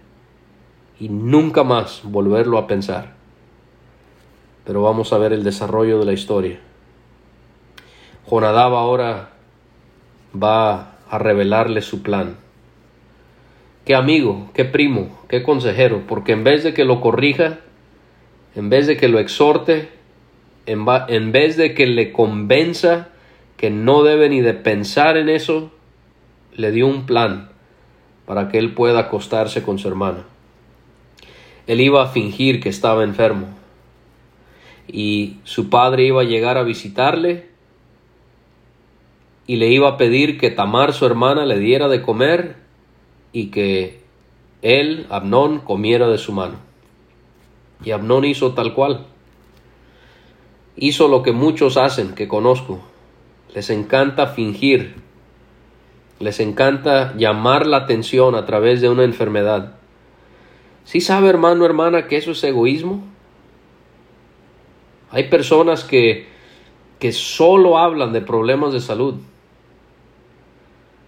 y 0.98 1.08
nunca 1.08 1.62
más 1.62 2.00
volverlo 2.02 2.58
a 2.58 2.66
pensar. 2.66 3.14
Pero 4.64 4.82
vamos 4.82 5.12
a 5.12 5.18
ver 5.18 5.32
el 5.32 5.44
desarrollo 5.44 6.00
de 6.00 6.06
la 6.06 6.12
historia. 6.12 6.58
Jonadab 8.28 8.74
ahora 8.74 9.30
va 10.40 10.96
a 11.10 11.18
revelarle 11.18 11.82
su 11.82 12.02
plan. 12.02 12.36
Qué 13.84 13.94
amigo, 13.94 14.50
qué 14.54 14.64
primo, 14.64 15.20
qué 15.28 15.42
consejero, 15.42 16.02
porque 16.06 16.32
en 16.32 16.44
vez 16.44 16.62
de 16.62 16.72
que 16.72 16.84
lo 16.84 17.00
corrija, 17.00 17.58
en 18.54 18.70
vez 18.70 18.86
de 18.86 18.96
que 18.96 19.08
lo 19.08 19.18
exhorte, 19.18 19.88
en, 20.66 20.86
en 21.08 21.32
vez 21.32 21.56
de 21.56 21.74
que 21.74 21.86
le 21.86 22.12
convenza 22.12 23.08
que 23.56 23.70
no 23.70 24.02
debe 24.02 24.28
ni 24.28 24.40
de 24.40 24.54
pensar 24.54 25.16
en 25.16 25.28
eso, 25.28 25.72
le 26.54 26.70
dio 26.70 26.86
un 26.86 27.06
plan 27.06 27.50
para 28.26 28.48
que 28.48 28.58
él 28.58 28.72
pueda 28.72 29.00
acostarse 29.00 29.62
con 29.62 29.78
su 29.78 29.88
hermana. 29.88 30.24
Él 31.66 31.80
iba 31.80 32.02
a 32.02 32.08
fingir 32.08 32.60
que 32.60 32.68
estaba 32.68 33.04
enfermo 33.04 33.48
y 34.86 35.38
su 35.44 35.70
padre 35.70 36.06
iba 36.06 36.22
a 36.22 36.24
llegar 36.24 36.58
a 36.58 36.62
visitarle 36.62 37.51
y 39.46 39.56
le 39.56 39.68
iba 39.68 39.88
a 39.88 39.96
pedir 39.96 40.38
que 40.38 40.50
Tamar, 40.50 40.92
su 40.92 41.06
hermana, 41.06 41.44
le 41.46 41.58
diera 41.58 41.88
de 41.88 42.02
comer 42.02 42.56
y 43.32 43.48
que 43.48 44.00
él, 44.62 45.06
Abnón, 45.10 45.60
comiera 45.60 46.08
de 46.08 46.18
su 46.18 46.32
mano. 46.32 46.56
Y 47.84 47.90
Abnón 47.90 48.24
hizo 48.24 48.52
tal 48.52 48.74
cual. 48.74 49.06
Hizo 50.76 51.08
lo 51.08 51.22
que 51.22 51.32
muchos 51.32 51.76
hacen, 51.76 52.14
que 52.14 52.28
conozco. 52.28 52.80
Les 53.54 53.68
encanta 53.70 54.28
fingir. 54.28 54.94
Les 56.20 56.38
encanta 56.38 57.14
llamar 57.16 57.66
la 57.66 57.78
atención 57.78 58.36
a 58.36 58.46
través 58.46 58.80
de 58.80 58.88
una 58.88 59.02
enfermedad. 59.02 59.74
¿Sí 60.84 61.00
sabe, 61.00 61.28
hermano, 61.28 61.66
hermana, 61.66 62.06
que 62.06 62.16
eso 62.16 62.30
es 62.30 62.44
egoísmo? 62.44 63.02
Hay 65.10 65.24
personas 65.24 65.82
que, 65.84 66.28
que 67.00 67.12
solo 67.12 67.76
hablan 67.76 68.12
de 68.12 68.20
problemas 68.20 68.72
de 68.72 68.80
salud 68.80 69.16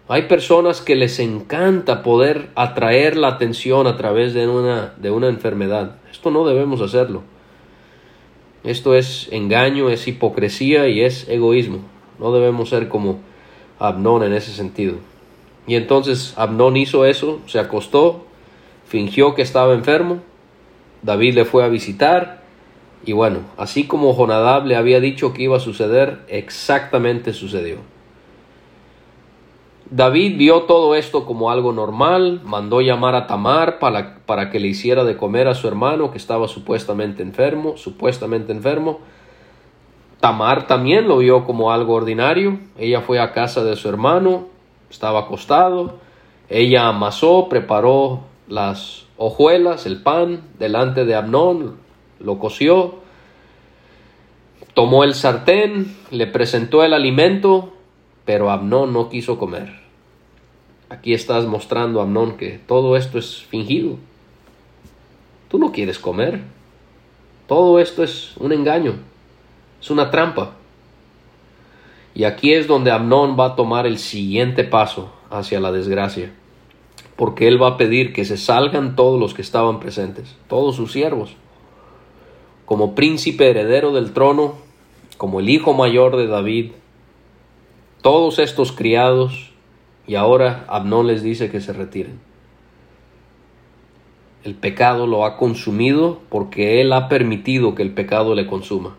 hay 0.07 0.23
personas 0.23 0.83
que 0.83 0.97
les 0.97 1.19
encanta 1.19 2.03
poder 2.03 2.51
atraer 2.57 3.17
la 3.17 3.29
atención 3.29 3.87
a 3.87 3.97
través 3.97 4.35
de 4.35 4.47
una, 4.47 4.93
de 4.99 5.11
una 5.11 5.29
enfermedad. 5.29 5.97
Esto 6.12 6.31
no 6.31 6.47
debemos 6.47 6.83
hacerlo. 6.83 7.23
Esto 8.64 8.95
es 8.95 9.29
engaño, 9.33 9.88
es 9.88 10.07
hipocresía 10.07 10.88
y 10.88 11.01
es 11.01 11.27
egoísmo. 11.29 11.79
No 12.19 12.33
debemos 12.33 12.69
ser 12.69 12.88
como 12.88 13.21
Abnón 13.79 14.23
en 14.23 14.35
ese 14.35 14.53
sentido. 14.53 14.97
Y 15.67 15.77
entonces 15.77 16.35
Abnón 16.37 16.77
hizo 16.77 17.07
eso, 17.07 17.40
se 17.47 17.59
acostó, 17.59 18.27
fingió 18.87 19.35
que 19.35 19.43
estaba 19.43 19.73
enfermo, 19.73 20.21
David 21.03 21.35
le 21.35 21.45
fue 21.47 21.64
a 21.64 21.69
visitar 21.69 22.43
y 23.07 23.12
bueno, 23.12 23.40
así 23.57 23.85
como 23.85 24.14
Jonadab 24.14 24.67
le 24.67 24.77
había 24.77 25.01
dicho 25.01 25.33
que 25.33 25.43
iba 25.43 25.57
a 25.57 25.61
suceder, 25.61 26.21
exactamente 26.29 27.33
sucedió. 27.33 27.94
David 29.90 30.38
vio 30.38 30.62
todo 30.62 30.94
esto 30.94 31.27
como 31.27 31.51
algo 31.51 31.73
normal, 31.73 32.40
mandó 32.44 32.81
llamar 32.81 33.14
a 33.14 33.27
Tamar 33.27 33.79
para, 33.79 34.20
para, 34.25 34.51
que 34.51 34.59
le 34.59 34.68
hiciera 34.68 35.05
de 35.05 35.16
comer 35.16 35.47
a 35.47 35.55
su 35.55 35.68
hermano 35.68 36.11
que 36.11 36.16
estaba 36.18 36.49
supuestamente 36.49 37.23
enfermo, 37.23 37.77
supuestamente 37.77 38.53
enfermo. 38.53 39.01
Tamar 40.20 40.66
también 40.66 41.07
lo 41.07 41.18
vio 41.18 41.44
como 41.44 41.70
algo 41.70 41.92
ordinario. 41.92 42.59
Ella 42.79 43.03
fue 43.03 43.20
a 43.20 43.33
casa 43.33 43.62
de 43.62 43.77
su 43.77 43.88
hermano, 43.90 44.47
estaba 44.90 45.20
acostado. 45.20 45.99
Ella 46.49 46.88
amasó, 46.88 47.49
preparó 47.51 48.20
las 48.49 49.05
hojuelas, 49.18 49.85
el 49.85 50.03
pan, 50.03 50.44
delante 50.59 51.05
de 51.05 51.14
Amnón, 51.14 51.77
lo 52.20 52.38
coció. 52.38 52.97
Tomó 54.73 55.05
el 55.05 55.14
sartén, 55.14 55.94
le 56.11 56.27
presentó 56.27 56.83
el 56.85 56.94
alimento, 56.94 57.74
pero 58.25 58.51
Amnón 58.51 58.93
no 58.93 59.09
quiso 59.09 59.39
comer. 59.39 59.85
Aquí 60.89 61.13
estás 61.13 61.47
mostrando, 61.47 62.01
Amnón, 62.01 62.37
que 62.37 62.59
todo 62.67 62.97
esto 62.97 63.19
es 63.19 63.43
fingido. 63.43 63.97
Tú 65.49 65.59
no 65.59 65.73
quieres 65.73 65.99
comer. 65.99 66.41
Todo 67.47 67.79
esto 67.79 68.03
es 68.03 68.37
un 68.39 68.53
engaño. 68.53 68.95
Es 69.81 69.91
una 69.91 70.11
trampa. 70.11 70.53
Y 72.15 72.25
aquí 72.25 72.53
es 72.53 72.67
donde 72.67 72.91
Amnón 72.91 73.37
va 73.39 73.47
a 73.47 73.57
tomar 73.57 73.87
el 73.87 73.99
siguiente 73.99 74.65
paso 74.65 75.13
hacia 75.31 75.61
la 75.61 75.73
desgracia. 75.73 76.33
Porque 77.17 77.49
él 77.49 77.61
va 77.61 77.69
a 77.69 77.77
pedir 77.77 78.13
que 78.13 78.25
se 78.25 78.37
salgan 78.37 78.97
todos 78.97 79.21
los 79.21 79.35
que 79.35 79.43
estaban 79.43 79.81
presentes, 79.81 80.37
todos 80.49 80.77
sus 80.77 80.93
siervos. 80.93 81.35
Como 82.65 82.95
príncipe 82.95 83.51
heredero 83.51 83.93
del 83.93 84.13
trono, 84.13 84.55
como 85.17 85.41
el 85.41 85.49
hijo 85.49 85.75
mayor 85.75 86.17
de 86.17 86.27
David, 86.27 86.73
todos 88.05 88.38
estos 88.38 88.71
criados, 88.71 89.51
y 90.07 90.17
ahora 90.17 90.67
Amnón 90.69 91.07
les 91.07 91.23
dice 91.23 91.51
que 91.51 91.62
se 91.62 91.73
retiren. 91.73 92.21
El 94.43 94.55
pecado 94.55 95.07
lo 95.07 95.25
ha 95.25 95.38
consumido 95.38 96.21
porque 96.29 96.83
él 96.83 96.93
ha 96.93 97.09
permitido 97.09 97.75
que 97.75 97.81
el 97.81 97.95
pecado 97.95 98.35
le 98.35 98.47
consuma. 98.47 98.95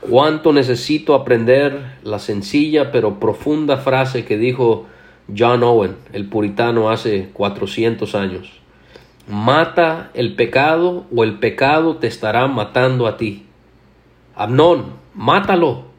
Cuánto 0.00 0.52
necesito 0.52 1.14
aprender 1.14 1.98
la 2.02 2.18
sencilla 2.18 2.90
pero 2.90 3.20
profunda 3.20 3.76
frase 3.76 4.24
que 4.24 4.36
dijo 4.36 4.86
John 5.32 5.62
Owen, 5.62 5.98
el 6.12 6.28
puritano, 6.28 6.90
hace 6.90 7.30
400 7.32 8.12
años. 8.16 8.50
Mata 9.28 10.10
el 10.14 10.34
pecado 10.34 11.04
o 11.14 11.22
el 11.22 11.38
pecado 11.38 11.98
te 11.98 12.08
estará 12.08 12.48
matando 12.48 13.06
a 13.06 13.16
ti. 13.16 13.46
Abnón, 14.34 14.94
mátalo. 15.14 15.89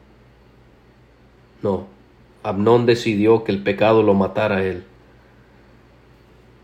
No, 1.62 1.86
Abnón 2.42 2.86
decidió 2.86 3.44
que 3.44 3.52
el 3.52 3.62
pecado 3.62 4.02
lo 4.02 4.14
matara 4.14 4.56
a 4.56 4.64
él, 4.64 4.84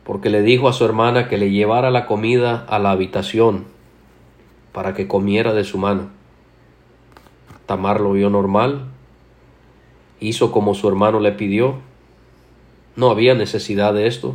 porque 0.05 0.29
le 0.29 0.43
dijo 0.43 0.69
a 0.69 0.73
su 0.73 0.85
hermana 0.85 1.29
que 1.29 1.39
le 1.39 1.51
llevara 1.51 1.91
la 1.91 2.07
comida 2.07 2.65
a 2.69 2.79
la 2.79 2.91
habitación 2.91 3.65
para 4.73 4.95
que 4.95 5.07
comiera 5.07 5.55
de 5.55 5.65
su 5.65 5.79
mano. 5.79 6.09
Tamar 7.67 8.01
lo 8.01 8.13
vio 8.13 8.29
normal, 8.31 8.87
hizo 10.21 10.53
como 10.53 10.75
su 10.75 10.89
hermano 10.89 11.21
le 11.21 11.33
pidió. 11.33 11.77
No 12.97 13.11
había 13.11 13.35
necesidad 13.35 13.95
de 13.95 14.07
esto. 14.07 14.35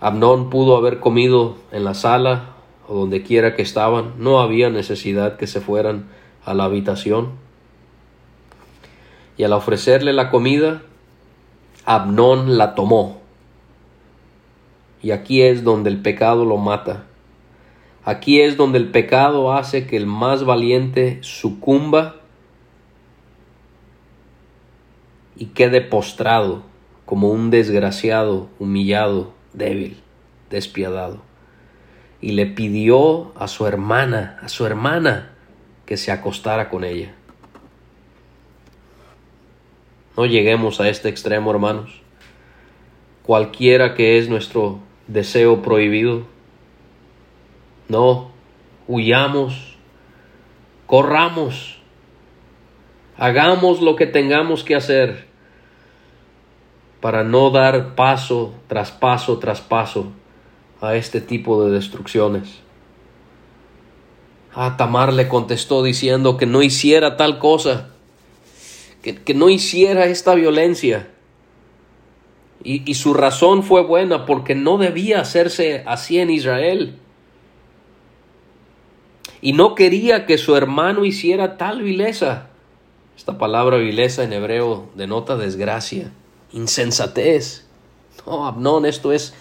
Abnón 0.00 0.50
pudo 0.50 0.76
haber 0.76 1.00
comido 1.00 1.56
en 1.70 1.84
la 1.84 1.94
sala 1.94 2.50
o 2.88 2.94
donde 2.94 3.22
quiera 3.22 3.54
que 3.54 3.62
estaban. 3.62 4.14
No 4.18 4.40
había 4.40 4.68
necesidad 4.68 5.36
que 5.36 5.46
se 5.46 5.60
fueran 5.60 6.06
a 6.44 6.54
la 6.54 6.64
habitación. 6.64 7.41
Y 9.36 9.44
al 9.44 9.52
ofrecerle 9.52 10.12
la 10.12 10.30
comida, 10.30 10.82
Abnón 11.84 12.58
la 12.58 12.74
tomó. 12.74 13.20
Y 15.02 15.10
aquí 15.10 15.42
es 15.42 15.64
donde 15.64 15.90
el 15.90 16.00
pecado 16.00 16.44
lo 16.44 16.58
mata. 16.58 17.04
Aquí 18.04 18.40
es 18.40 18.56
donde 18.56 18.78
el 18.78 18.90
pecado 18.90 19.52
hace 19.52 19.86
que 19.86 19.96
el 19.96 20.06
más 20.06 20.44
valiente 20.44 21.18
sucumba 21.22 22.16
y 25.36 25.46
quede 25.46 25.80
postrado 25.80 26.62
como 27.04 27.30
un 27.30 27.50
desgraciado, 27.50 28.48
humillado, 28.58 29.32
débil, 29.52 30.00
despiadado. 30.50 31.22
Y 32.20 32.32
le 32.32 32.46
pidió 32.46 33.32
a 33.36 33.48
su 33.48 33.66
hermana, 33.66 34.38
a 34.42 34.48
su 34.48 34.66
hermana, 34.66 35.32
que 35.86 35.96
se 35.96 36.12
acostara 36.12 36.68
con 36.68 36.84
ella. 36.84 37.14
No 40.16 40.26
lleguemos 40.26 40.80
a 40.80 40.88
este 40.88 41.08
extremo, 41.08 41.50
hermanos. 41.50 42.02
Cualquiera 43.22 43.94
que 43.94 44.18
es 44.18 44.28
nuestro 44.28 44.80
deseo 45.06 45.62
prohibido, 45.62 46.24
no, 47.88 48.30
huyamos, 48.88 49.76
corramos, 50.86 51.78
hagamos 53.16 53.80
lo 53.80 53.96
que 53.96 54.06
tengamos 54.06 54.64
que 54.64 54.74
hacer 54.74 55.26
para 57.00 57.24
no 57.24 57.50
dar 57.50 57.94
paso 57.94 58.54
tras 58.68 58.92
paso 58.92 59.38
tras 59.38 59.60
paso 59.60 60.12
a 60.80 60.94
este 60.96 61.20
tipo 61.20 61.64
de 61.64 61.72
destrucciones. 61.72 62.60
A 64.54 64.76
Tamar 64.76 65.12
le 65.12 65.28
contestó 65.28 65.82
diciendo 65.82 66.36
que 66.36 66.46
no 66.46 66.62
hiciera 66.62 67.16
tal 67.16 67.38
cosa, 67.38 67.90
que, 69.02 69.16
que 69.16 69.34
no 69.34 69.50
hiciera 69.50 70.06
esta 70.06 70.34
violencia. 70.34 71.08
Y, 72.64 72.88
y 72.88 72.94
su 72.94 73.12
razón 73.12 73.62
fue 73.62 73.82
buena 73.82 74.24
porque 74.24 74.54
no 74.54 74.78
debía 74.78 75.20
hacerse 75.20 75.82
así 75.86 76.18
en 76.18 76.30
Israel 76.30 76.98
y 79.42 79.52
no 79.52 79.74
quería 79.74 80.24
que 80.24 80.38
su 80.38 80.56
hermano 80.56 81.04
hiciera 81.04 81.58
tal 81.58 81.82
vileza. 81.82 82.46
Esta 83.16 83.36
palabra 83.36 83.76
vileza 83.76 84.22
en 84.22 84.32
hebreo 84.32 84.88
denota 84.94 85.36
desgracia, 85.36 86.12
insensatez. 86.52 87.66
No, 88.24 88.46
Abnón, 88.46 88.86
esto 88.86 89.12
es, 89.12 89.34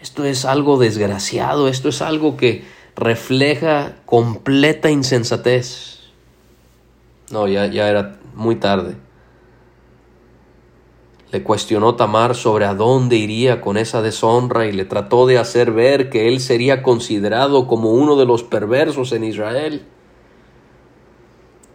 esto 0.00 0.24
es 0.24 0.44
algo 0.44 0.78
desgraciado, 0.78 1.68
esto 1.68 1.88
es 1.88 2.00
algo 2.00 2.36
que 2.36 2.64
refleja 2.94 3.96
completa 4.06 4.88
insensatez. 4.88 5.98
No, 7.30 7.48
ya, 7.48 7.66
ya 7.66 7.90
era 7.90 8.18
muy 8.34 8.56
tarde. 8.56 8.96
Le 11.30 11.42
cuestionó 11.42 11.96
Tamar 11.96 12.36
sobre 12.36 12.64
a 12.64 12.74
dónde 12.74 13.16
iría 13.16 13.60
con 13.60 13.76
esa 13.76 14.02
deshonra 14.02 14.66
y 14.66 14.72
le 14.72 14.84
trató 14.84 15.26
de 15.26 15.38
hacer 15.38 15.72
ver 15.72 16.08
que 16.08 16.28
él 16.28 16.38
sería 16.38 16.82
considerado 16.82 17.66
como 17.66 17.90
uno 17.90 18.16
de 18.16 18.24
los 18.24 18.44
perversos 18.44 19.12
en 19.12 19.24
Israel. 19.24 19.84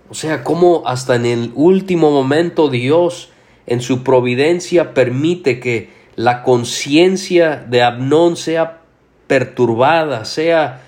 O 0.10 0.14
sea, 0.14 0.44
cómo 0.44 0.84
hasta 0.86 1.16
en 1.16 1.26
el 1.26 1.52
último 1.56 2.10
momento 2.10 2.70
Dios 2.70 3.32
en 3.68 3.82
su 3.82 4.04
providencia 4.04 4.94
permite 4.94 5.60
que 5.60 5.92
la 6.16 6.42
conciencia 6.42 7.58
de 7.58 7.84
Abnón 7.84 8.36
sea 8.36 8.82
perturbada, 9.28 10.26
sea, 10.26 10.82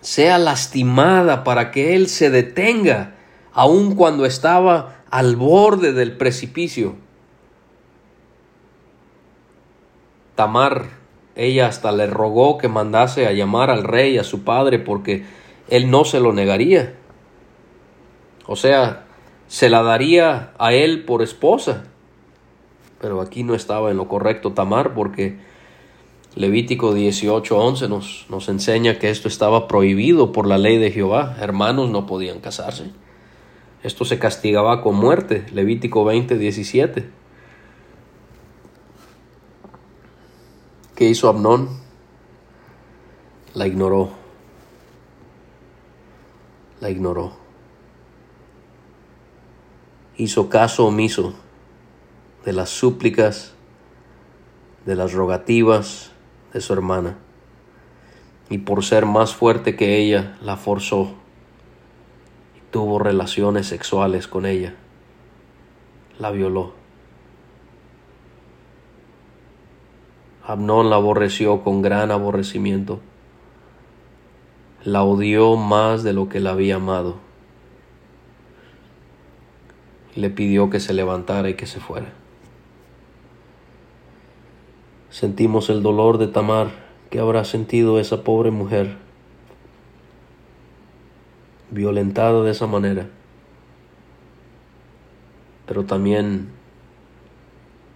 sea 0.00 0.38
lastimada 0.38 1.42
para 1.42 1.72
que 1.72 1.96
él 1.96 2.08
se 2.08 2.30
detenga, 2.30 3.15
aun 3.56 3.94
cuando 3.94 4.26
estaba 4.26 4.96
al 5.10 5.34
borde 5.34 5.94
del 5.94 6.14
precipicio. 6.18 6.94
Tamar, 10.34 10.90
ella 11.34 11.66
hasta 11.66 11.90
le 11.90 12.06
rogó 12.06 12.58
que 12.58 12.68
mandase 12.68 13.26
a 13.26 13.32
llamar 13.32 13.70
al 13.70 13.82
rey, 13.82 14.18
a 14.18 14.24
su 14.24 14.44
padre, 14.44 14.78
porque 14.78 15.24
él 15.70 15.90
no 15.90 16.04
se 16.04 16.20
lo 16.20 16.34
negaría. 16.34 16.96
O 18.46 18.56
sea, 18.56 19.06
se 19.46 19.70
la 19.70 19.82
daría 19.82 20.52
a 20.58 20.74
él 20.74 21.06
por 21.06 21.22
esposa. 21.22 21.84
Pero 23.00 23.22
aquí 23.22 23.42
no 23.42 23.54
estaba 23.54 23.90
en 23.90 23.96
lo 23.96 24.06
correcto 24.06 24.52
Tamar 24.52 24.92
porque 24.92 25.38
Levítico 26.34 26.94
18:11 26.94 27.88
nos, 27.88 28.26
nos 28.28 28.50
enseña 28.50 28.98
que 28.98 29.08
esto 29.08 29.28
estaba 29.28 29.66
prohibido 29.66 30.32
por 30.32 30.46
la 30.46 30.58
ley 30.58 30.76
de 30.76 30.90
Jehová. 30.90 31.38
Hermanos 31.40 31.88
no 31.88 32.04
podían 32.04 32.40
casarse. 32.40 32.90
Esto 33.86 34.04
se 34.04 34.18
castigaba 34.18 34.82
con 34.82 34.96
muerte. 34.96 35.46
Levítico 35.52 36.04
20:17. 36.04 37.08
¿Qué 40.96 41.08
hizo 41.08 41.28
Abnón? 41.28 41.68
La 43.54 43.68
ignoró. 43.68 44.10
La 46.80 46.90
ignoró. 46.90 47.36
Hizo 50.16 50.48
caso 50.48 50.86
omiso 50.86 51.34
de 52.44 52.54
las 52.54 52.70
súplicas, 52.70 53.54
de 54.84 54.96
las 54.96 55.12
rogativas 55.12 56.10
de 56.52 56.60
su 56.60 56.72
hermana. 56.72 57.18
Y 58.50 58.58
por 58.58 58.84
ser 58.84 59.06
más 59.06 59.36
fuerte 59.36 59.76
que 59.76 59.98
ella, 59.98 60.36
la 60.42 60.56
forzó 60.56 61.14
tuvo 62.70 62.98
relaciones 62.98 63.66
sexuales 63.66 64.28
con 64.28 64.46
ella. 64.46 64.74
La 66.18 66.30
violó. 66.30 66.74
Abnón 70.44 70.90
la 70.90 70.96
aborreció 70.96 71.62
con 71.62 71.82
gran 71.82 72.10
aborrecimiento. 72.10 73.00
La 74.84 75.02
odió 75.02 75.56
más 75.56 76.02
de 76.04 76.12
lo 76.12 76.28
que 76.28 76.40
la 76.40 76.50
había 76.50 76.76
amado. 76.76 77.16
Le 80.14 80.30
pidió 80.30 80.70
que 80.70 80.80
se 80.80 80.94
levantara 80.94 81.50
y 81.50 81.54
que 81.54 81.66
se 81.66 81.80
fuera. 81.80 82.12
Sentimos 85.10 85.70
el 85.70 85.82
dolor 85.82 86.18
de 86.18 86.28
Tamar 86.28 86.86
que 87.10 87.18
habrá 87.18 87.44
sentido 87.44 87.98
esa 87.98 88.22
pobre 88.22 88.50
mujer, 88.50 88.96
violentada 91.70 92.42
de 92.42 92.50
esa 92.50 92.66
manera. 92.66 93.08
Pero 95.66 95.84
también 95.84 96.48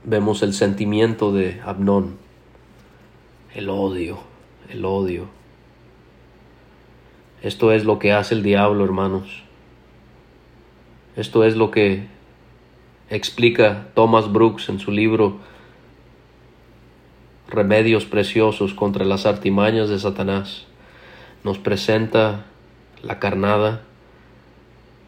vemos 0.04 0.42
el 0.42 0.52
sentimiento 0.54 1.32
de 1.32 1.60
Abnón 1.64 2.18
el 3.54 3.68
odio, 3.68 4.18
el 4.68 4.84
odio. 4.84 5.28
Esto 7.42 7.72
es 7.72 7.84
lo 7.84 7.98
que 7.98 8.12
hace 8.12 8.34
el 8.34 8.42
diablo, 8.42 8.84
hermanos. 8.84 9.42
Esto 11.16 11.44
es 11.44 11.56
lo 11.56 11.70
que 11.70 12.06
explica 13.08 13.88
Thomas 13.94 14.30
Brooks 14.32 14.68
en 14.68 14.78
su 14.78 14.92
libro 14.92 15.38
Remedios 17.48 18.04
Preciosos 18.04 18.74
contra 18.74 19.04
las 19.04 19.26
artimañas 19.26 19.88
de 19.88 19.98
Satanás. 19.98 20.66
Nos 21.42 21.58
presenta 21.58 22.46
la 23.02 23.18
carnada, 23.18 23.82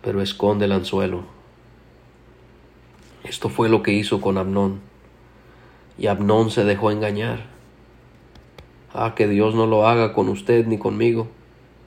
pero 0.02 0.22
esconde 0.22 0.64
el 0.64 0.72
anzuelo. 0.72 1.24
Esto 3.24 3.48
fue 3.48 3.68
lo 3.68 3.82
que 3.82 3.92
hizo 3.92 4.20
con 4.20 4.38
Abnón. 4.38 4.80
Y 5.98 6.06
Abnón 6.06 6.50
se 6.50 6.64
dejó 6.64 6.90
engañar. 6.90 7.46
Ah, 8.94 9.14
que 9.14 9.28
Dios 9.28 9.54
no 9.54 9.66
lo 9.66 9.86
haga 9.86 10.12
con 10.12 10.28
usted 10.28 10.66
ni 10.66 10.78
conmigo. 10.78 11.28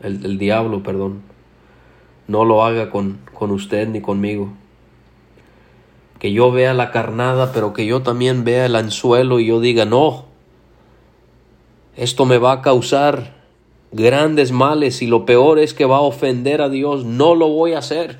El, 0.01 0.37
diablo, 0.37 0.83
perdón. 0.83 1.21
No 2.27 2.45
lo 2.45 2.63
haga 2.63 2.89
con, 2.89 3.19
con 3.33 3.51
usted 3.51 3.87
ni 3.87 4.01
conmigo. 4.01 4.49
Que 6.19 6.31
yo 6.31 6.51
vea 6.51 6.73
la 6.73 6.91
carnada, 6.91 7.51
pero 7.51 7.73
que 7.73 7.85
yo 7.85 8.01
también 8.01 8.43
vea 8.43 8.67
el 8.67 8.75
anzuelo 8.75 9.39
y 9.39 9.47
yo 9.47 9.59
diga, 9.59 9.85
no, 9.85 10.25
esto 11.95 12.25
me 12.25 12.37
va 12.37 12.53
a 12.53 12.61
causar 12.61 13.34
grandes 13.95 14.51
males 14.51 15.01
y 15.01 15.07
lo 15.07 15.25
peor 15.25 15.57
es 15.57 15.73
que 15.73 15.85
va 15.85 15.97
a 15.97 16.01
ofender 16.01 16.61
a 16.61 16.69
Dios. 16.69 17.05
No 17.05 17.33
lo 17.33 17.47
voy 17.47 17.73
a 17.73 17.79
hacer. 17.79 18.19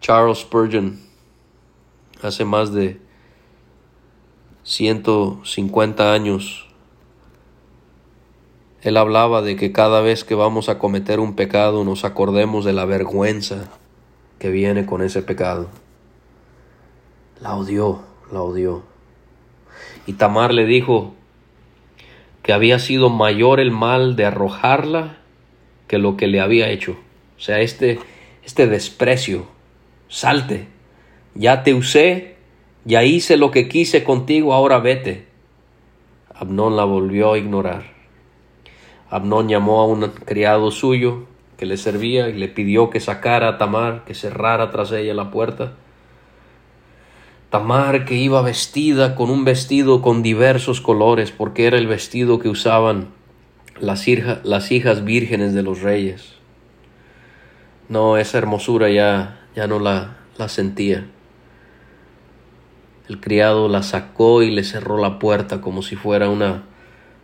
Charles 0.00 0.38
Spurgeon, 0.38 0.98
hace 2.22 2.44
más 2.44 2.72
de 2.72 3.00
150 4.62 6.12
años, 6.12 6.66
él 8.80 8.96
hablaba 8.96 9.42
de 9.42 9.56
que 9.56 9.72
cada 9.72 10.00
vez 10.00 10.24
que 10.24 10.34
vamos 10.34 10.68
a 10.68 10.78
cometer 10.78 11.20
un 11.20 11.34
pecado 11.34 11.84
nos 11.84 12.04
acordemos 12.04 12.64
de 12.64 12.72
la 12.72 12.86
vergüenza 12.86 13.68
que 14.38 14.50
viene 14.50 14.86
con 14.86 15.02
ese 15.02 15.20
pecado. 15.20 15.68
La 17.40 17.56
odió, 17.56 18.00
la 18.32 18.40
odió. 18.40 18.84
Y 20.06 20.14
Tamar 20.14 20.54
le 20.54 20.64
dijo 20.64 21.14
que 22.48 22.54
había 22.54 22.78
sido 22.78 23.10
mayor 23.10 23.60
el 23.60 23.70
mal 23.70 24.16
de 24.16 24.24
arrojarla 24.24 25.18
que 25.86 25.98
lo 25.98 26.16
que 26.16 26.28
le 26.28 26.40
había 26.40 26.70
hecho. 26.70 26.92
O 27.36 27.40
sea, 27.40 27.60
este, 27.60 27.98
este 28.42 28.66
desprecio, 28.66 29.44
salte, 30.08 30.66
ya 31.34 31.62
te 31.62 31.74
usé, 31.74 32.36
ya 32.86 33.04
hice 33.04 33.36
lo 33.36 33.50
que 33.50 33.68
quise 33.68 34.02
contigo, 34.02 34.54
ahora 34.54 34.78
vete. 34.78 35.26
Abnón 36.34 36.74
la 36.74 36.84
volvió 36.84 37.34
a 37.34 37.38
ignorar. 37.38 37.92
Abnón 39.10 39.50
llamó 39.50 39.80
a 39.82 39.86
un 39.86 40.08
criado 40.08 40.70
suyo 40.70 41.26
que 41.58 41.66
le 41.66 41.76
servía 41.76 42.30
y 42.30 42.32
le 42.32 42.48
pidió 42.48 42.88
que 42.88 43.00
sacara 43.00 43.48
a 43.48 43.58
Tamar, 43.58 44.06
que 44.06 44.14
cerrara 44.14 44.70
tras 44.70 44.90
ella 44.92 45.12
la 45.12 45.30
puerta. 45.30 45.74
Tamar 47.50 48.04
que 48.04 48.14
iba 48.14 48.42
vestida 48.42 49.14
con 49.14 49.30
un 49.30 49.44
vestido 49.44 50.02
con 50.02 50.22
diversos 50.22 50.82
colores, 50.82 51.32
porque 51.32 51.66
era 51.66 51.78
el 51.78 51.86
vestido 51.86 52.38
que 52.38 52.50
usaban 52.50 53.08
las, 53.80 54.06
hijas 54.06 55.04
vírgenes 55.04 55.54
de 55.54 55.62
los 55.62 55.80
reyes. 55.80 56.34
No, 57.88 58.18
esa 58.18 58.36
hermosura 58.36 58.90
ya, 58.90 59.40
ya 59.56 59.66
no 59.66 59.78
la, 59.78 60.18
la 60.36 60.48
sentía. 60.48 61.06
El 63.08 63.18
criado 63.18 63.68
la 63.68 63.82
sacó 63.82 64.42
y 64.42 64.50
le 64.50 64.62
cerró 64.62 64.98
la 64.98 65.18
puerta 65.18 65.62
como 65.62 65.80
si 65.80 65.96
fuera 65.96 66.28
una 66.28 66.64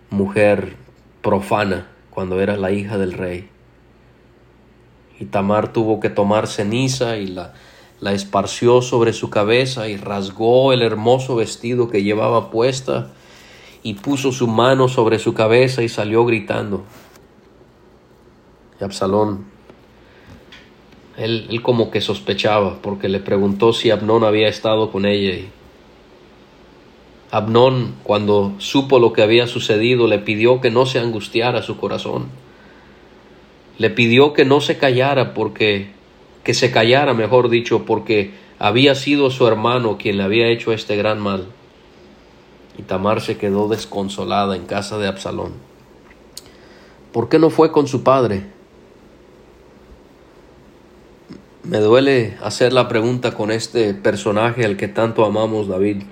mujer 0.08 0.76
profana 1.20 1.88
cuando 2.08 2.40
era 2.40 2.56
la 2.56 2.72
hija 2.72 2.96
del 2.96 3.12
rey. 3.12 3.50
Y 5.20 5.26
Tamar 5.26 5.74
tuvo 5.74 6.00
que 6.00 6.08
tomar 6.08 6.46
ceniza 6.46 7.18
y 7.18 7.26
la, 7.26 7.52
la 8.00 8.12
esparció 8.12 8.82
sobre 8.82 9.12
su 9.12 9.30
cabeza 9.30 9.88
y 9.88 9.96
rasgó 9.96 10.72
el 10.72 10.82
hermoso 10.82 11.36
vestido 11.36 11.88
que 11.88 12.02
llevaba 12.02 12.50
puesta 12.50 13.12
y 13.82 13.94
puso 13.94 14.32
su 14.32 14.46
mano 14.46 14.88
sobre 14.88 15.18
su 15.18 15.34
cabeza 15.34 15.82
y 15.82 15.88
salió 15.88 16.24
gritando. 16.24 16.84
Y 18.80 18.84
Absalón, 18.84 19.46
él, 21.16 21.46
él 21.48 21.62
como 21.62 21.90
que 21.90 22.00
sospechaba 22.00 22.80
porque 22.82 23.08
le 23.08 23.20
preguntó 23.20 23.72
si 23.72 23.90
Abnón 23.90 24.24
había 24.24 24.48
estado 24.48 24.90
con 24.90 25.06
ella 25.06 25.34
y 25.34 25.48
Abnón, 27.34 27.96
cuando 28.04 28.54
supo 28.58 29.00
lo 29.00 29.12
que 29.12 29.20
había 29.20 29.48
sucedido, 29.48 30.06
le 30.06 30.20
pidió 30.20 30.60
que 30.60 30.70
no 30.70 30.86
se 30.86 31.00
angustiara 31.00 31.62
su 31.62 31.78
corazón. 31.78 32.28
Le 33.76 33.90
pidió 33.90 34.34
que 34.34 34.44
no 34.44 34.60
se 34.60 34.78
callara 34.78 35.34
porque, 35.34 35.90
que 36.44 36.54
se 36.54 36.70
callara, 36.70 37.14
mejor 37.14 37.48
dicho, 37.48 37.84
porque 37.84 38.32
había 38.58 38.94
sido 38.94 39.30
su 39.30 39.48
hermano 39.48 39.96
quien 39.98 40.18
le 40.18 40.22
había 40.22 40.48
hecho 40.48 40.72
este 40.72 40.94
gran 40.96 41.18
mal. 41.18 41.46
Y 42.78 42.82
Tamar 42.82 43.20
se 43.20 43.38
quedó 43.38 43.68
desconsolada 43.68 44.54
en 44.54 44.66
casa 44.66 44.98
de 44.98 45.08
Absalón. 45.08 45.52
¿Por 47.12 47.28
qué 47.28 47.38
no 47.38 47.50
fue 47.50 47.72
con 47.72 47.88
su 47.88 48.02
padre? 48.02 48.44
Me 51.62 51.78
duele 51.78 52.36
hacer 52.42 52.74
la 52.74 52.88
pregunta 52.88 53.32
con 53.32 53.50
este 53.50 53.94
personaje 53.94 54.66
al 54.66 54.76
que 54.76 54.88
tanto 54.88 55.24
amamos, 55.24 55.66
David. 55.66 56.02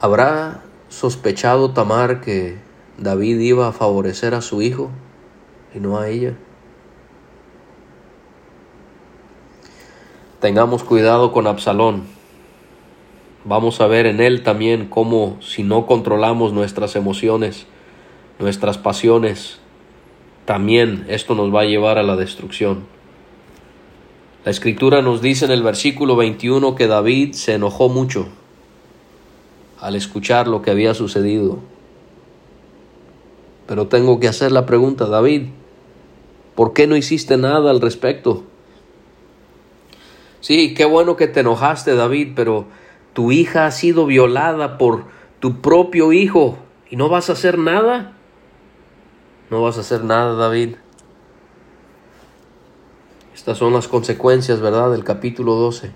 ¿Habrá 0.00 0.62
sospechado 0.88 1.72
Tamar 1.72 2.22
que 2.22 2.56
David 2.96 3.40
iba 3.40 3.68
a 3.68 3.72
favorecer 3.72 4.34
a 4.34 4.40
su 4.40 4.62
hijo 4.62 4.90
y 5.74 5.80
no 5.80 5.98
a 5.98 6.08
ella? 6.08 6.34
Tengamos 10.42 10.82
cuidado 10.82 11.30
con 11.30 11.46
Absalón. 11.46 12.02
Vamos 13.44 13.80
a 13.80 13.86
ver 13.86 14.06
en 14.06 14.20
él 14.20 14.42
también 14.42 14.88
cómo 14.88 15.36
si 15.40 15.62
no 15.62 15.86
controlamos 15.86 16.52
nuestras 16.52 16.96
emociones, 16.96 17.68
nuestras 18.40 18.76
pasiones, 18.76 19.60
también 20.44 21.04
esto 21.06 21.36
nos 21.36 21.54
va 21.54 21.60
a 21.60 21.66
llevar 21.66 21.96
a 21.96 22.02
la 22.02 22.16
destrucción. 22.16 22.80
La 24.44 24.50
escritura 24.50 25.00
nos 25.00 25.22
dice 25.22 25.44
en 25.44 25.52
el 25.52 25.62
versículo 25.62 26.16
21 26.16 26.74
que 26.74 26.88
David 26.88 27.34
se 27.34 27.54
enojó 27.54 27.88
mucho 27.88 28.26
al 29.78 29.94
escuchar 29.94 30.48
lo 30.48 30.60
que 30.60 30.72
había 30.72 30.94
sucedido. 30.94 31.60
Pero 33.68 33.86
tengo 33.86 34.18
que 34.18 34.26
hacer 34.26 34.50
la 34.50 34.66
pregunta, 34.66 35.06
David, 35.06 35.50
¿por 36.56 36.72
qué 36.72 36.88
no 36.88 36.96
hiciste 36.96 37.36
nada 37.36 37.70
al 37.70 37.80
respecto? 37.80 38.42
Sí, 40.42 40.74
qué 40.74 40.84
bueno 40.84 41.14
que 41.14 41.28
te 41.28 41.40
enojaste, 41.40 41.94
David, 41.94 42.32
pero 42.34 42.66
tu 43.12 43.30
hija 43.30 43.64
ha 43.64 43.70
sido 43.70 44.06
violada 44.06 44.76
por 44.76 45.04
tu 45.38 45.60
propio 45.60 46.12
hijo 46.12 46.58
y 46.90 46.96
no 46.96 47.08
vas 47.08 47.30
a 47.30 47.34
hacer 47.34 47.58
nada. 47.58 48.16
No 49.50 49.62
vas 49.62 49.78
a 49.78 49.82
hacer 49.82 50.02
nada, 50.02 50.34
David. 50.34 50.74
Estas 53.32 53.56
son 53.56 53.72
las 53.72 53.86
consecuencias, 53.86 54.60
¿verdad?, 54.60 54.90
del 54.90 55.04
capítulo 55.04 55.54
12. 55.54 55.92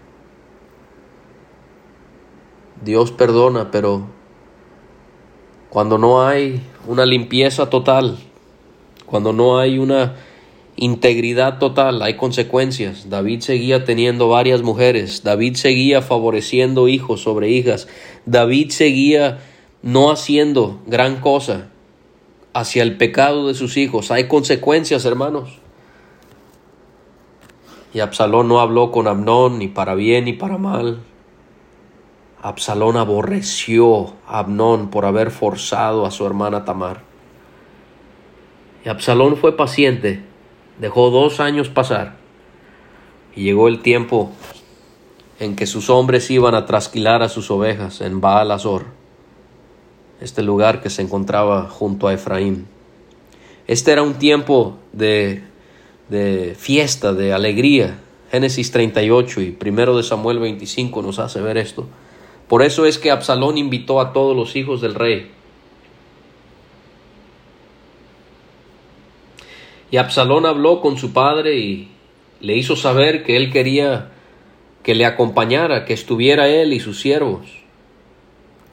Dios 2.85 3.11
perdona, 3.11 3.73
pero 3.73 4.07
cuando 5.71 5.99
no 5.99 6.25
hay 6.25 6.63
una 6.87 7.05
limpieza 7.05 7.69
total, 7.69 8.17
cuando 9.07 9.33
no 9.33 9.59
hay 9.59 9.81
una 9.81 10.15
integridad 10.77 11.59
total, 11.59 12.03
hay 12.03 12.17
consecuencias. 12.17 13.09
David 13.09 13.41
seguía 13.41 13.85
teniendo 13.85 14.29
varias 14.29 14.63
mujeres, 14.63 15.23
David 15.23 15.57
seguía 15.57 16.03
favoreciendo 16.03 16.89
hijos 16.89 17.23
sobre 17.23 17.51
hijas, 17.51 17.89
David 18.27 18.71
seguía 18.71 19.41
no 19.83 20.11
haciendo 20.11 20.81
gran 20.87 21.21
cosa 21.21 21.69
hacia 22.53 22.83
el 22.83 22.97
pecado 22.97 23.49
de 23.49 23.55
sus 23.55 23.77
hijos. 23.77 24.11
Hay 24.11 24.29
consecuencias, 24.29 25.05
hermanos. 25.05 25.59
Y 27.93 28.01
Absalón 28.01 28.49
no 28.49 28.61
habló 28.61 28.91
con 28.91 29.09
Amnón 29.09 29.59
ni 29.59 29.69
para 29.69 29.95
bien 29.95 30.25
ni 30.25 30.33
para 30.33 30.59
mal. 30.59 31.01
Absalón 32.43 32.97
aborreció 32.97 34.15
a 34.27 34.39
Abnón 34.39 34.91
por 34.91 35.05
haber 35.05 35.31
forzado 35.31 36.07
a 36.07 36.11
su 36.11 36.27
hermana 36.27 36.65
Tamar. 36.65 37.03
Y 38.85 38.89
Absalón 38.89 39.37
fue 39.37 39.57
paciente, 39.57 40.23
dejó 40.79 41.11
dos 41.11 41.41
años 41.41 41.69
pasar, 41.69 42.17
y 43.35 43.43
llegó 43.43 43.69
el 43.69 43.83
tiempo 43.83 44.33
en 45.39 45.57
que 45.57 45.67
sus 45.67 45.91
hombres 45.91 46.31
iban 46.31 46.55
a 46.55 46.67
trasquilar 46.67 47.23
a 47.23 47.29
sus 47.29 47.51
ovejas 47.51 48.01
en 48.01 48.21
Baal 48.21 48.51
Azor, 48.51 48.87
este 50.21 50.43
lugar 50.43 50.81
que 50.81 50.91
se 50.91 51.03
encontraba 51.03 51.69
junto 51.69 52.09
a 52.09 52.15
Efraín. 52.15 52.67
Este 53.67 53.93
era 53.93 54.03
un 54.03 54.15
tiempo 54.15 54.79
de, 54.93 55.43
de 56.09 56.55
fiesta, 56.57 57.13
de 57.13 57.33
alegría. 57.33 57.99
Génesis 58.31 58.71
38 58.71 59.41
y 59.43 59.51
primero 59.53 59.97
de 59.97 60.03
Samuel 60.03 60.39
25 60.39 61.03
nos 61.03 61.19
hace 61.19 61.41
ver 61.41 61.59
esto. 61.59 61.87
Por 62.49 62.63
eso 62.63 62.87
es 62.87 62.99
que 62.99 63.11
Absalón 63.11 63.59
invitó 63.59 64.01
a 64.01 64.13
todos 64.13 64.37
los 64.37 64.57
hijos 64.57 64.81
del 64.81 64.95
rey. 64.95 65.31
Y 69.91 69.99
Absalón 69.99 70.47
habló 70.47 70.81
con 70.81 70.99
su 70.99 71.13
padre 71.13 71.57
y 71.57 71.89
le 72.41 72.57
hizo 72.57 72.77
saber 72.77 73.23
que 73.23 73.37
él 73.37 73.53
quería 73.53 74.13
que 74.83 74.95
le 74.95 75.05
acompañara, 75.05 75.85
que 75.85 75.95
estuviera 75.95 76.49
él 76.49 76.73
y 76.73 76.81
sus 76.81 77.01
siervos. 77.01 77.47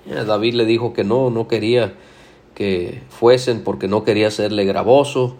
David 0.05 0.53
le 0.53 0.65
dijo 0.65 0.93
que 0.93 1.03
no, 1.03 1.29
no 1.29 1.47
quería 1.47 1.93
que 2.55 3.01
fuesen 3.09 3.63
porque 3.63 3.87
no 3.87 4.03
quería 4.03 4.29
serle 4.29 4.65
gravoso. 4.65 5.35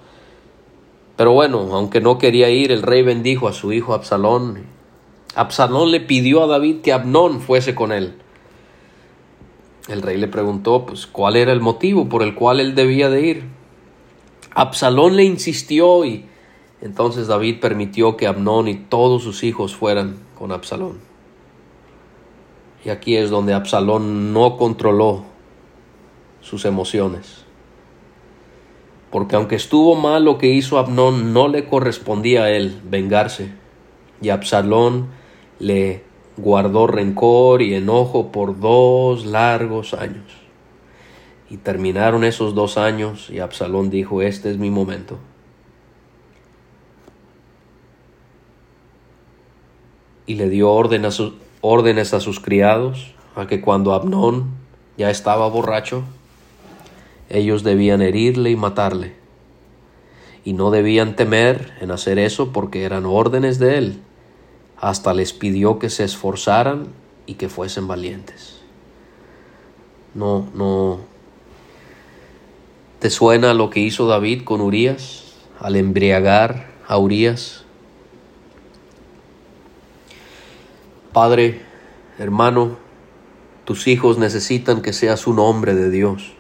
Pero 1.16 1.32
bueno, 1.32 1.60
aunque 1.74 2.02
no 2.02 2.18
quería 2.18 2.50
ir, 2.50 2.72
el 2.72 2.82
rey 2.82 3.04
bendijo 3.04 3.48
a 3.48 3.54
su 3.54 3.72
hijo 3.72 3.94
Absalón. 3.94 4.66
Absalón 5.36 5.92
le 5.92 6.00
pidió 6.00 6.44
a 6.44 6.48
David 6.48 6.78
que 6.82 6.94
Abnón 6.94 7.42
fuese 7.42 7.76
con 7.76 7.92
él. 7.92 8.16
El 9.88 10.02
rey 10.02 10.18
le 10.18 10.28
preguntó, 10.28 10.86
pues, 10.86 11.06
cuál 11.06 11.36
era 11.36 11.52
el 11.52 11.60
motivo 11.60 12.08
por 12.08 12.24
el 12.24 12.36
cual 12.36 12.60
él 12.60 12.74
debía 12.74 13.10
de 13.10 13.22
ir. 13.22 13.44
Absalón 14.54 15.16
le 15.16 15.24
insistió 15.24 16.06
y 16.06 16.26
entonces 16.82 17.28
David 17.28 17.60
permitió 17.60 18.18
que 18.18 18.28
Abnón 18.28 18.68
y 18.68 18.76
todos 18.76 19.24
sus 19.24 19.44
hijos 19.44 19.76
fueran 19.76 20.18
con 20.38 20.52
Absalón. 20.52 21.00
Y 22.86 22.90
aquí 22.90 23.16
es 23.16 23.30
donde 23.30 23.54
Absalón 23.54 24.34
no 24.34 24.58
controló 24.58 25.24
sus 26.42 26.66
emociones. 26.66 27.46
Porque 29.10 29.36
aunque 29.36 29.56
estuvo 29.56 29.96
mal 29.96 30.26
lo 30.26 30.38
que 30.38 30.48
hizo 30.50 30.78
Abnón, 30.78 31.34
no 31.34 31.48
le 31.48 31.66
correspondía 31.66 32.44
a 32.44 32.50
él 32.50 32.82
vengarse. 32.84 33.54
Y 34.22 34.30
Absalón 34.30 35.08
le 35.60 36.04
guardó 36.36 36.88
rencor 36.88 37.62
y 37.62 37.76
enojo 37.76 38.32
por 38.32 38.60
dos 38.60 39.26
largos 39.26 39.94
años. 39.94 40.43
Y 41.54 41.58
terminaron 41.58 42.24
esos 42.24 42.56
dos 42.56 42.80
años 42.80 43.30
y 43.30 43.38
Absalón 43.38 43.92
dijo, 43.92 44.24
este 44.24 44.50
es 44.50 44.58
mi 44.58 44.72
momento. 44.72 45.20
Y 50.26 50.34
le 50.34 50.50
dio 50.50 50.72
orden 50.72 51.06
a 51.06 51.10
órdenes 51.62 52.16
a 52.16 52.20
sus 52.22 52.40
criados 52.40 53.14
a 53.36 53.46
que 53.46 53.62
cuando 53.62 53.94
Abnón 53.94 54.46
ya 54.98 55.12
estaba 55.12 55.48
borracho, 55.48 56.02
ellos 57.30 57.62
debían 57.62 58.02
herirle 58.02 58.50
y 58.50 58.56
matarle. 58.56 59.14
Y 60.44 60.54
no 60.54 60.72
debían 60.72 61.16
temer 61.16 61.74
en 61.82 61.92
hacer 61.92 62.18
eso 62.18 62.52
porque 62.52 62.82
eran 62.82 63.06
órdenes 63.06 63.60
de 63.60 63.78
él 63.78 64.02
hasta 64.78 65.14
les 65.14 65.34
pidió 65.34 65.78
que 65.78 65.92
se 65.92 66.04
esforzaran 66.04 66.88
y 67.28 67.36
que 67.36 67.48
fuesen 67.48 67.88
valientes. 67.88 68.60
No, 70.16 70.48
no. 70.56 71.13
¿Te 73.04 73.10
suena 73.10 73.54
lo 73.54 73.70
que 73.70 73.82
hizo 73.82 74.08
David 74.08 74.44
con 74.46 74.62
Urias 74.62 75.26
al 75.60 75.76
embriagar 75.76 76.68
a 76.88 76.98
Urias? 76.98 77.66
Padre, 81.12 81.64
hermano, 82.18 82.78
tus 83.66 83.90
hijos 83.90 84.18
necesitan 84.18 84.82
que 84.82 84.94
seas 84.94 85.28
un 85.28 85.40
hombre 85.40 85.76
de 85.76 85.90
Dios. 85.90 86.32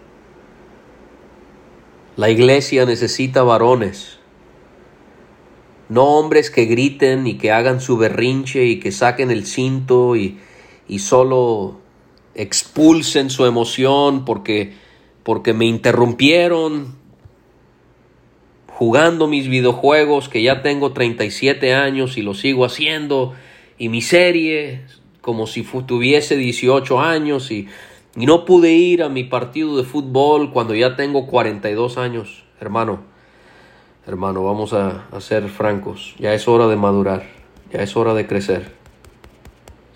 La 2.15 2.29
iglesia 2.29 2.85
necesita 2.85 3.43
varones 3.43 4.19
no 5.89 6.05
hombres 6.05 6.49
que 6.49 6.63
griten 6.63 7.27
y 7.27 7.37
que 7.37 7.51
hagan 7.51 7.81
su 7.81 7.97
berrinche 7.97 8.67
y 8.67 8.79
que 8.79 8.93
saquen 8.93 9.31
el 9.31 9.45
cinto 9.45 10.15
y, 10.15 10.39
y 10.87 10.99
solo 10.99 11.81
expulsen 12.35 13.29
su 13.29 13.45
emoción 13.45 14.23
porque, 14.23 14.81
porque 15.23 15.53
me 15.53 15.65
interrumpieron 15.65 16.95
jugando 18.67 19.27
mis 19.27 19.47
videojuegos 19.47 20.29
que 20.29 20.41
ya 20.41 20.61
tengo 20.61 20.93
37 20.93 21.73
años 21.73 22.17
y 22.17 22.21
lo 22.21 22.33
sigo 22.33 22.65
haciendo 22.65 23.33
y 23.77 23.89
mi 23.89 24.01
serie 24.01 24.81
como 25.21 25.47
si 25.47 25.63
tuviese 25.63 26.35
18 26.35 26.99
años 26.99 27.49
y, 27.51 27.67
no 28.15 28.45
pude 28.45 28.73
ir 28.73 29.01
a 29.01 29.09
mi 29.09 29.23
partido 29.23 29.75
de 29.75 29.83
fútbol 29.83 30.51
cuando 30.51 30.75
ya 30.75 30.95
tengo 30.95 31.25
42 31.25 31.97
años, 31.97 32.43
hermano. 32.59 32.99
Hermano, 34.05 34.43
vamos 34.43 34.71
a, 34.73 35.07
ser 35.19 35.49
francos. 35.49 36.13
Ya 36.19 36.35
es 36.35 36.47
hora 36.47 36.67
de 36.67 36.75
madurar. 36.75 37.23
Ya 37.71 37.79
es 37.79 37.97
hora 37.97 38.13
de 38.13 38.27
crecer. 38.27 38.71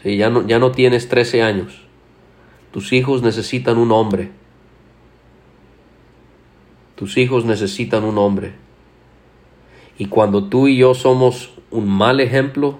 Sí, 0.02 0.18
ya, 0.18 0.32
no, 0.32 0.48
ya 0.48 0.58
no 0.58 0.72
tienes 0.72 1.10
13 1.10 1.44
años. 1.44 1.82
Tus 2.72 2.92
hijos 2.92 3.22
necesitan 3.22 3.78
un 3.78 3.92
hombre. 3.92 4.32
Tus 6.98 7.18
hijos 7.18 7.46
necesitan 7.46 8.04
un 8.04 8.18
hombre. 8.18 8.56
Y 9.98 10.08
cuando 10.08 10.44
tú 10.44 10.68
y 10.68 10.76
yo 10.76 10.94
somos 10.94 11.52
un 11.72 11.88
mal 11.88 12.20
ejemplo, 12.20 12.80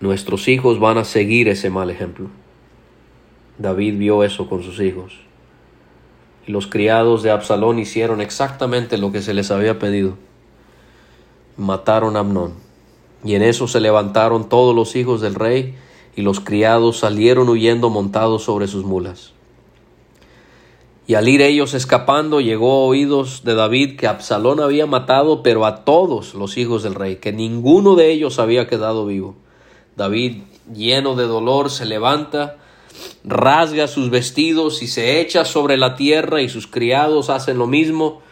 nuestros 0.00 0.48
hijos 0.48 0.80
van 0.80 0.96
a 0.96 1.04
seguir 1.04 1.48
ese 1.48 1.68
mal 1.68 1.90
ejemplo. 1.90 2.28
David 3.58 3.98
vio 3.98 4.24
eso 4.24 4.48
con 4.48 4.62
sus 4.62 4.80
hijos 4.80 5.12
y 6.46 6.52
los 6.52 6.66
criados 6.66 7.22
de 7.22 7.30
Absalón 7.30 7.78
hicieron 7.78 8.20
exactamente 8.20 8.98
lo 8.98 9.12
que 9.12 9.22
se 9.22 9.34
les 9.34 9.50
había 9.50 9.78
pedido. 9.78 10.16
Mataron 11.56 12.16
a 12.16 12.20
Amnón. 12.20 12.54
Y 13.24 13.34
en 13.34 13.42
eso 13.42 13.68
se 13.68 13.80
levantaron 13.80 14.48
todos 14.48 14.74
los 14.74 14.96
hijos 14.96 15.20
del 15.20 15.34
rey, 15.34 15.76
y 16.16 16.22
los 16.22 16.40
criados 16.40 16.98
salieron 16.98 17.48
huyendo 17.48 17.90
montados 17.90 18.42
sobre 18.42 18.66
sus 18.66 18.84
mulas. 18.84 19.32
Y 21.10 21.16
al 21.16 21.28
ir 21.28 21.42
ellos 21.42 21.74
escapando, 21.74 22.40
llegó 22.40 22.70
a 22.70 22.86
oídos 22.86 23.42
de 23.42 23.56
David 23.56 23.96
que 23.98 24.06
Absalón 24.06 24.60
había 24.60 24.86
matado, 24.86 25.42
pero 25.42 25.66
a 25.66 25.84
todos 25.84 26.34
los 26.34 26.56
hijos 26.56 26.84
del 26.84 26.94
rey, 26.94 27.16
que 27.16 27.32
ninguno 27.32 27.96
de 27.96 28.12
ellos 28.12 28.38
había 28.38 28.68
quedado 28.68 29.06
vivo. 29.06 29.34
David, 29.96 30.42
lleno 30.72 31.16
de 31.16 31.24
dolor, 31.24 31.68
se 31.68 31.84
levanta, 31.84 32.58
rasga 33.24 33.88
sus 33.88 34.08
vestidos 34.08 34.84
y 34.84 34.86
se 34.86 35.20
echa 35.20 35.44
sobre 35.44 35.76
la 35.76 35.96
tierra 35.96 36.42
y 36.42 36.48
sus 36.48 36.68
criados 36.68 37.28
hacen 37.28 37.58
lo 37.58 37.66
mismo. 37.66 38.22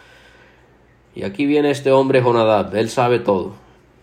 Y 1.16 1.24
aquí 1.24 1.46
viene 1.46 1.72
este 1.72 1.90
hombre 1.90 2.22
Jonadab, 2.22 2.76
él 2.76 2.90
sabe 2.90 3.18
todo. 3.18 3.54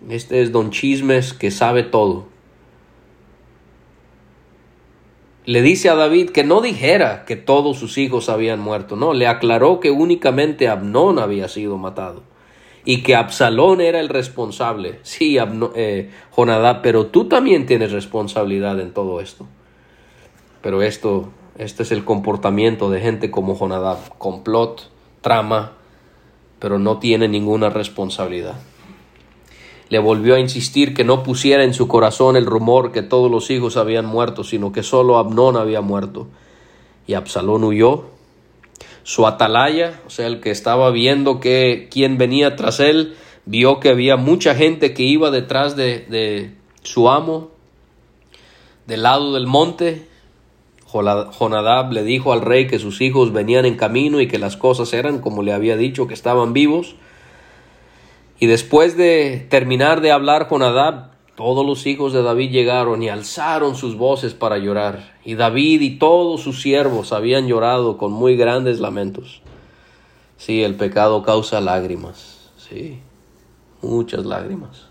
Este 0.09 0.41
es 0.41 0.51
don 0.51 0.71
Chismes 0.71 1.31
que 1.31 1.49
sabe 1.49 1.83
todo. 1.83 2.25
Le 5.45 5.61
dice 5.61 5.89
a 5.89 5.95
David 5.95 6.31
que 6.31 6.43
no 6.43 6.61
dijera 6.61 7.23
que 7.25 7.35
todos 7.35 7.77
sus 7.77 7.99
hijos 7.99 8.29
habían 8.29 8.59
muerto, 8.59 8.95
no, 8.95 9.13
le 9.13 9.27
aclaró 9.27 9.79
que 9.79 9.91
únicamente 9.91 10.67
Abnón 10.67 11.19
había 11.19 11.47
sido 11.47 11.77
matado 11.77 12.23
y 12.83 13.03
que 13.03 13.15
Absalón 13.15 13.81
era 13.81 13.99
el 13.99 14.09
responsable. 14.09 14.99
Sí, 15.03 15.37
eh, 15.75 16.11
Jonadab, 16.31 16.81
pero 16.81 17.07
tú 17.07 17.25
también 17.25 17.65
tienes 17.65 17.91
responsabilidad 17.91 18.79
en 18.79 18.91
todo 18.91 19.21
esto. 19.21 19.47
Pero 20.61 20.81
esto, 20.81 21.29
este 21.57 21.83
es 21.83 21.91
el 21.91 22.03
comportamiento 22.03 22.89
de 22.89 23.01
gente 23.01 23.29
como 23.29 23.55
Jonadab, 23.55 24.17
complot, 24.17 24.89
trama, 25.21 25.73
pero 26.59 26.79
no 26.79 26.99
tiene 26.99 27.27
ninguna 27.27 27.69
responsabilidad. 27.69 28.55
Le 29.89 29.99
volvió 29.99 30.35
a 30.35 30.39
insistir 30.39 30.93
que 30.93 31.03
no 31.03 31.23
pusiera 31.23 31.63
en 31.63 31.73
su 31.73 31.87
corazón 31.87 32.35
el 32.35 32.45
rumor 32.45 32.91
que 32.91 33.03
todos 33.03 33.29
los 33.29 33.49
hijos 33.51 33.77
habían 33.77 34.05
muerto, 34.05 34.43
sino 34.43 34.71
que 34.71 34.83
solo 34.83 35.17
Abnón 35.17 35.57
había 35.57 35.81
muerto. 35.81 36.27
Y 37.07 37.13
Absalón 37.13 37.63
huyó. 37.63 38.05
Su 39.03 39.27
atalaya, 39.27 40.01
o 40.07 40.09
sea, 40.09 40.25
el 40.25 40.41
que 40.41 40.49
estaba 40.49 40.89
viendo 40.89 41.39
que 41.39 41.87
quien 41.91 42.17
venía 42.17 42.55
tras 42.55 42.79
él, 42.79 43.15
vio 43.45 43.79
que 43.79 43.89
había 43.89 44.17
mucha 44.17 44.55
gente 44.55 44.95
que 44.95 45.03
iba 45.03 45.29
detrás 45.29 45.75
de, 45.75 45.99
de 46.09 46.55
su 46.81 47.09
amo, 47.09 47.51
del 48.87 49.03
lado 49.03 49.33
del 49.33 49.45
monte, 49.45 50.07
Jonadab 50.91 51.91
le 51.91 52.03
dijo 52.03 52.31
al 52.31 52.41
rey 52.41 52.67
que 52.67 52.79
sus 52.79 53.01
hijos 53.01 53.33
venían 53.33 53.65
en 53.65 53.75
camino 53.75 54.21
y 54.21 54.27
que 54.27 54.39
las 54.39 54.55
cosas 54.55 54.93
eran 54.93 55.19
como 55.19 55.43
le 55.43 55.53
había 55.53 55.75
dicho, 55.77 56.07
que 56.07 56.13
estaban 56.13 56.53
vivos. 56.53 56.95
Y 58.39 58.47
después 58.47 58.97
de 58.97 59.47
terminar 59.49 60.01
de 60.01 60.11
hablar 60.11 60.47
Jonadab, 60.49 61.11
todos 61.35 61.65
los 61.65 61.85
hijos 61.85 62.13
de 62.13 62.23
David 62.23 62.51
llegaron 62.51 63.03
y 63.03 63.09
alzaron 63.09 63.75
sus 63.75 63.97
voces 63.97 64.33
para 64.33 64.57
llorar. 64.57 65.13
Y 65.23 65.35
David 65.35 65.81
y 65.81 65.97
todos 65.97 66.41
sus 66.41 66.61
siervos 66.61 67.11
habían 67.11 67.47
llorado 67.47 67.97
con 67.97 68.11
muy 68.11 68.37
grandes 68.37 68.79
lamentos. 68.79 69.41
Sí, 70.37 70.63
el 70.63 70.75
pecado 70.75 71.23
causa 71.23 71.61
lágrimas, 71.61 72.51
sí, 72.57 72.99
muchas 73.81 74.25
lágrimas, 74.25 74.87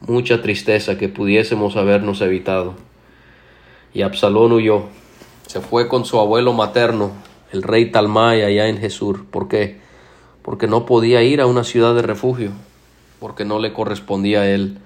mucha 0.00 0.42
tristeza 0.42 0.98
que 0.98 1.08
pudiésemos 1.08 1.76
habernos 1.76 2.20
evitado. 2.20 2.74
Y 3.92 4.02
Absalón 4.02 4.52
huyó. 4.52 4.84
Se 5.46 5.60
fue 5.60 5.88
con 5.88 6.04
su 6.04 6.18
abuelo 6.18 6.52
materno, 6.52 7.12
el 7.52 7.62
rey 7.62 7.92
Talmai, 7.92 8.42
allá 8.42 8.68
en 8.68 8.78
Jesús. 8.78 9.18
¿Por 9.30 9.46
qué? 9.46 9.83
Porque 10.44 10.68
no 10.68 10.86
podía 10.86 11.24
ir 11.24 11.40
a 11.40 11.46
una 11.46 11.64
ciudad 11.64 11.96
de 11.96 12.02
refugio, 12.02 12.52
porque 13.18 13.44
no 13.44 13.58
le 13.58 13.72
correspondía 13.72 14.42
a 14.42 14.46
él 14.46 14.78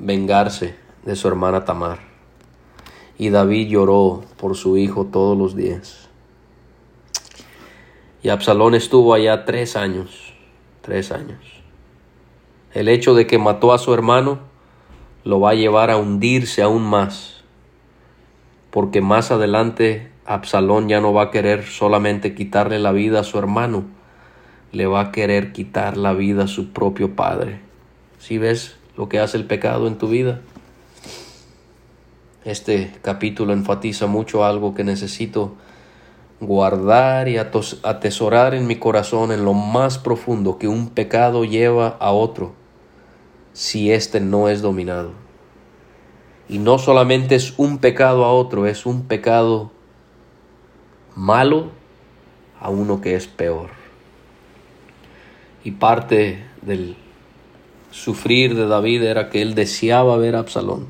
vengarse 0.00 0.74
de 1.04 1.14
su 1.14 1.28
hermana 1.28 1.64
Tamar. 1.64 2.00
Y 3.18 3.28
David 3.28 3.68
lloró 3.68 4.24
por 4.38 4.56
su 4.56 4.76
hijo 4.76 5.04
todos 5.04 5.38
los 5.38 5.54
días. 5.54 6.08
Y 8.22 8.30
Absalón 8.30 8.74
estuvo 8.74 9.14
allá 9.14 9.44
tres 9.44 9.76
años. 9.76 10.34
Tres 10.80 11.12
años. 11.12 11.38
El 12.72 12.88
hecho 12.88 13.14
de 13.14 13.26
que 13.26 13.38
mató 13.38 13.72
a 13.72 13.78
su 13.78 13.92
hermano 13.92 14.38
lo 15.24 15.40
va 15.40 15.50
a 15.50 15.54
llevar 15.54 15.90
a 15.90 15.96
hundirse 15.96 16.62
aún 16.62 16.82
más, 16.82 17.44
porque 18.70 19.00
más 19.00 19.30
adelante 19.30 20.10
Absalón 20.24 20.88
ya 20.88 21.00
no 21.00 21.12
va 21.12 21.24
a 21.24 21.30
querer 21.30 21.66
solamente 21.66 22.34
quitarle 22.34 22.78
la 22.78 22.92
vida 22.92 23.20
a 23.20 23.24
su 23.24 23.38
hermano, 23.38 23.84
le 24.72 24.86
va 24.86 25.00
a 25.00 25.12
querer 25.12 25.52
quitar 25.52 25.96
la 25.96 26.12
vida 26.12 26.44
a 26.44 26.48
su 26.48 26.72
propio 26.72 27.16
padre. 27.16 27.60
Si 28.18 28.38
ves 28.38 28.76
lo 28.96 29.08
que 29.08 29.18
hace 29.18 29.36
el 29.36 29.46
pecado 29.46 29.86
en 29.86 29.98
tu 29.98 30.08
vida? 30.08 30.40
Este 32.44 32.92
capítulo 33.02 33.52
enfatiza 33.52 34.06
mucho 34.06 34.44
algo 34.44 34.74
que 34.74 34.84
necesito 34.84 35.54
guardar 36.40 37.28
y 37.28 37.36
atesorar 37.36 38.54
en 38.54 38.66
mi 38.66 38.76
corazón 38.76 39.30
en 39.30 39.44
lo 39.44 39.52
más 39.52 39.98
profundo 39.98 40.58
que 40.58 40.68
un 40.68 40.88
pecado 40.88 41.44
lleva 41.44 41.96
a 42.00 42.12
otro 42.12 42.52
si 43.52 43.92
éste 43.92 44.20
no 44.20 44.48
es 44.48 44.62
dominado. 44.62 45.12
Y 46.48 46.58
no 46.58 46.78
solamente 46.78 47.34
es 47.34 47.54
un 47.58 47.78
pecado 47.78 48.24
a 48.24 48.32
otro, 48.32 48.66
es 48.66 48.86
un 48.86 49.02
pecado 49.02 49.70
malo 51.14 51.70
a 52.60 52.70
uno 52.70 53.00
que 53.00 53.14
es 53.14 53.26
peor. 53.26 53.79
Y 55.64 55.72
parte 55.72 56.44
del 56.62 56.96
sufrir 57.90 58.54
de 58.54 58.66
David 58.66 59.02
era 59.02 59.30
que 59.30 59.42
él 59.42 59.54
deseaba 59.54 60.16
ver 60.16 60.36
a 60.36 60.40
Absalón. 60.40 60.86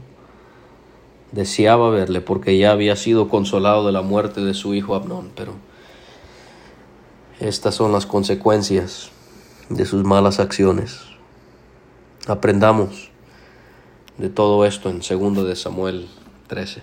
Deseaba 1.32 1.90
verle 1.90 2.20
porque 2.20 2.58
ya 2.58 2.72
había 2.72 2.96
sido 2.96 3.28
consolado 3.28 3.86
de 3.86 3.92
la 3.92 4.02
muerte 4.02 4.40
de 4.40 4.54
su 4.54 4.74
hijo 4.74 4.94
Abnón, 4.94 5.30
pero 5.34 5.54
estas 7.38 7.74
son 7.74 7.92
las 7.92 8.06
consecuencias 8.06 9.10
de 9.68 9.86
sus 9.86 10.04
malas 10.04 10.40
acciones. 10.40 11.00
Aprendamos 12.26 13.10
de 14.18 14.28
todo 14.28 14.66
esto 14.66 14.90
en 14.90 15.00
2 15.00 15.46
de 15.46 15.56
Samuel 15.56 16.08
13. 16.48 16.82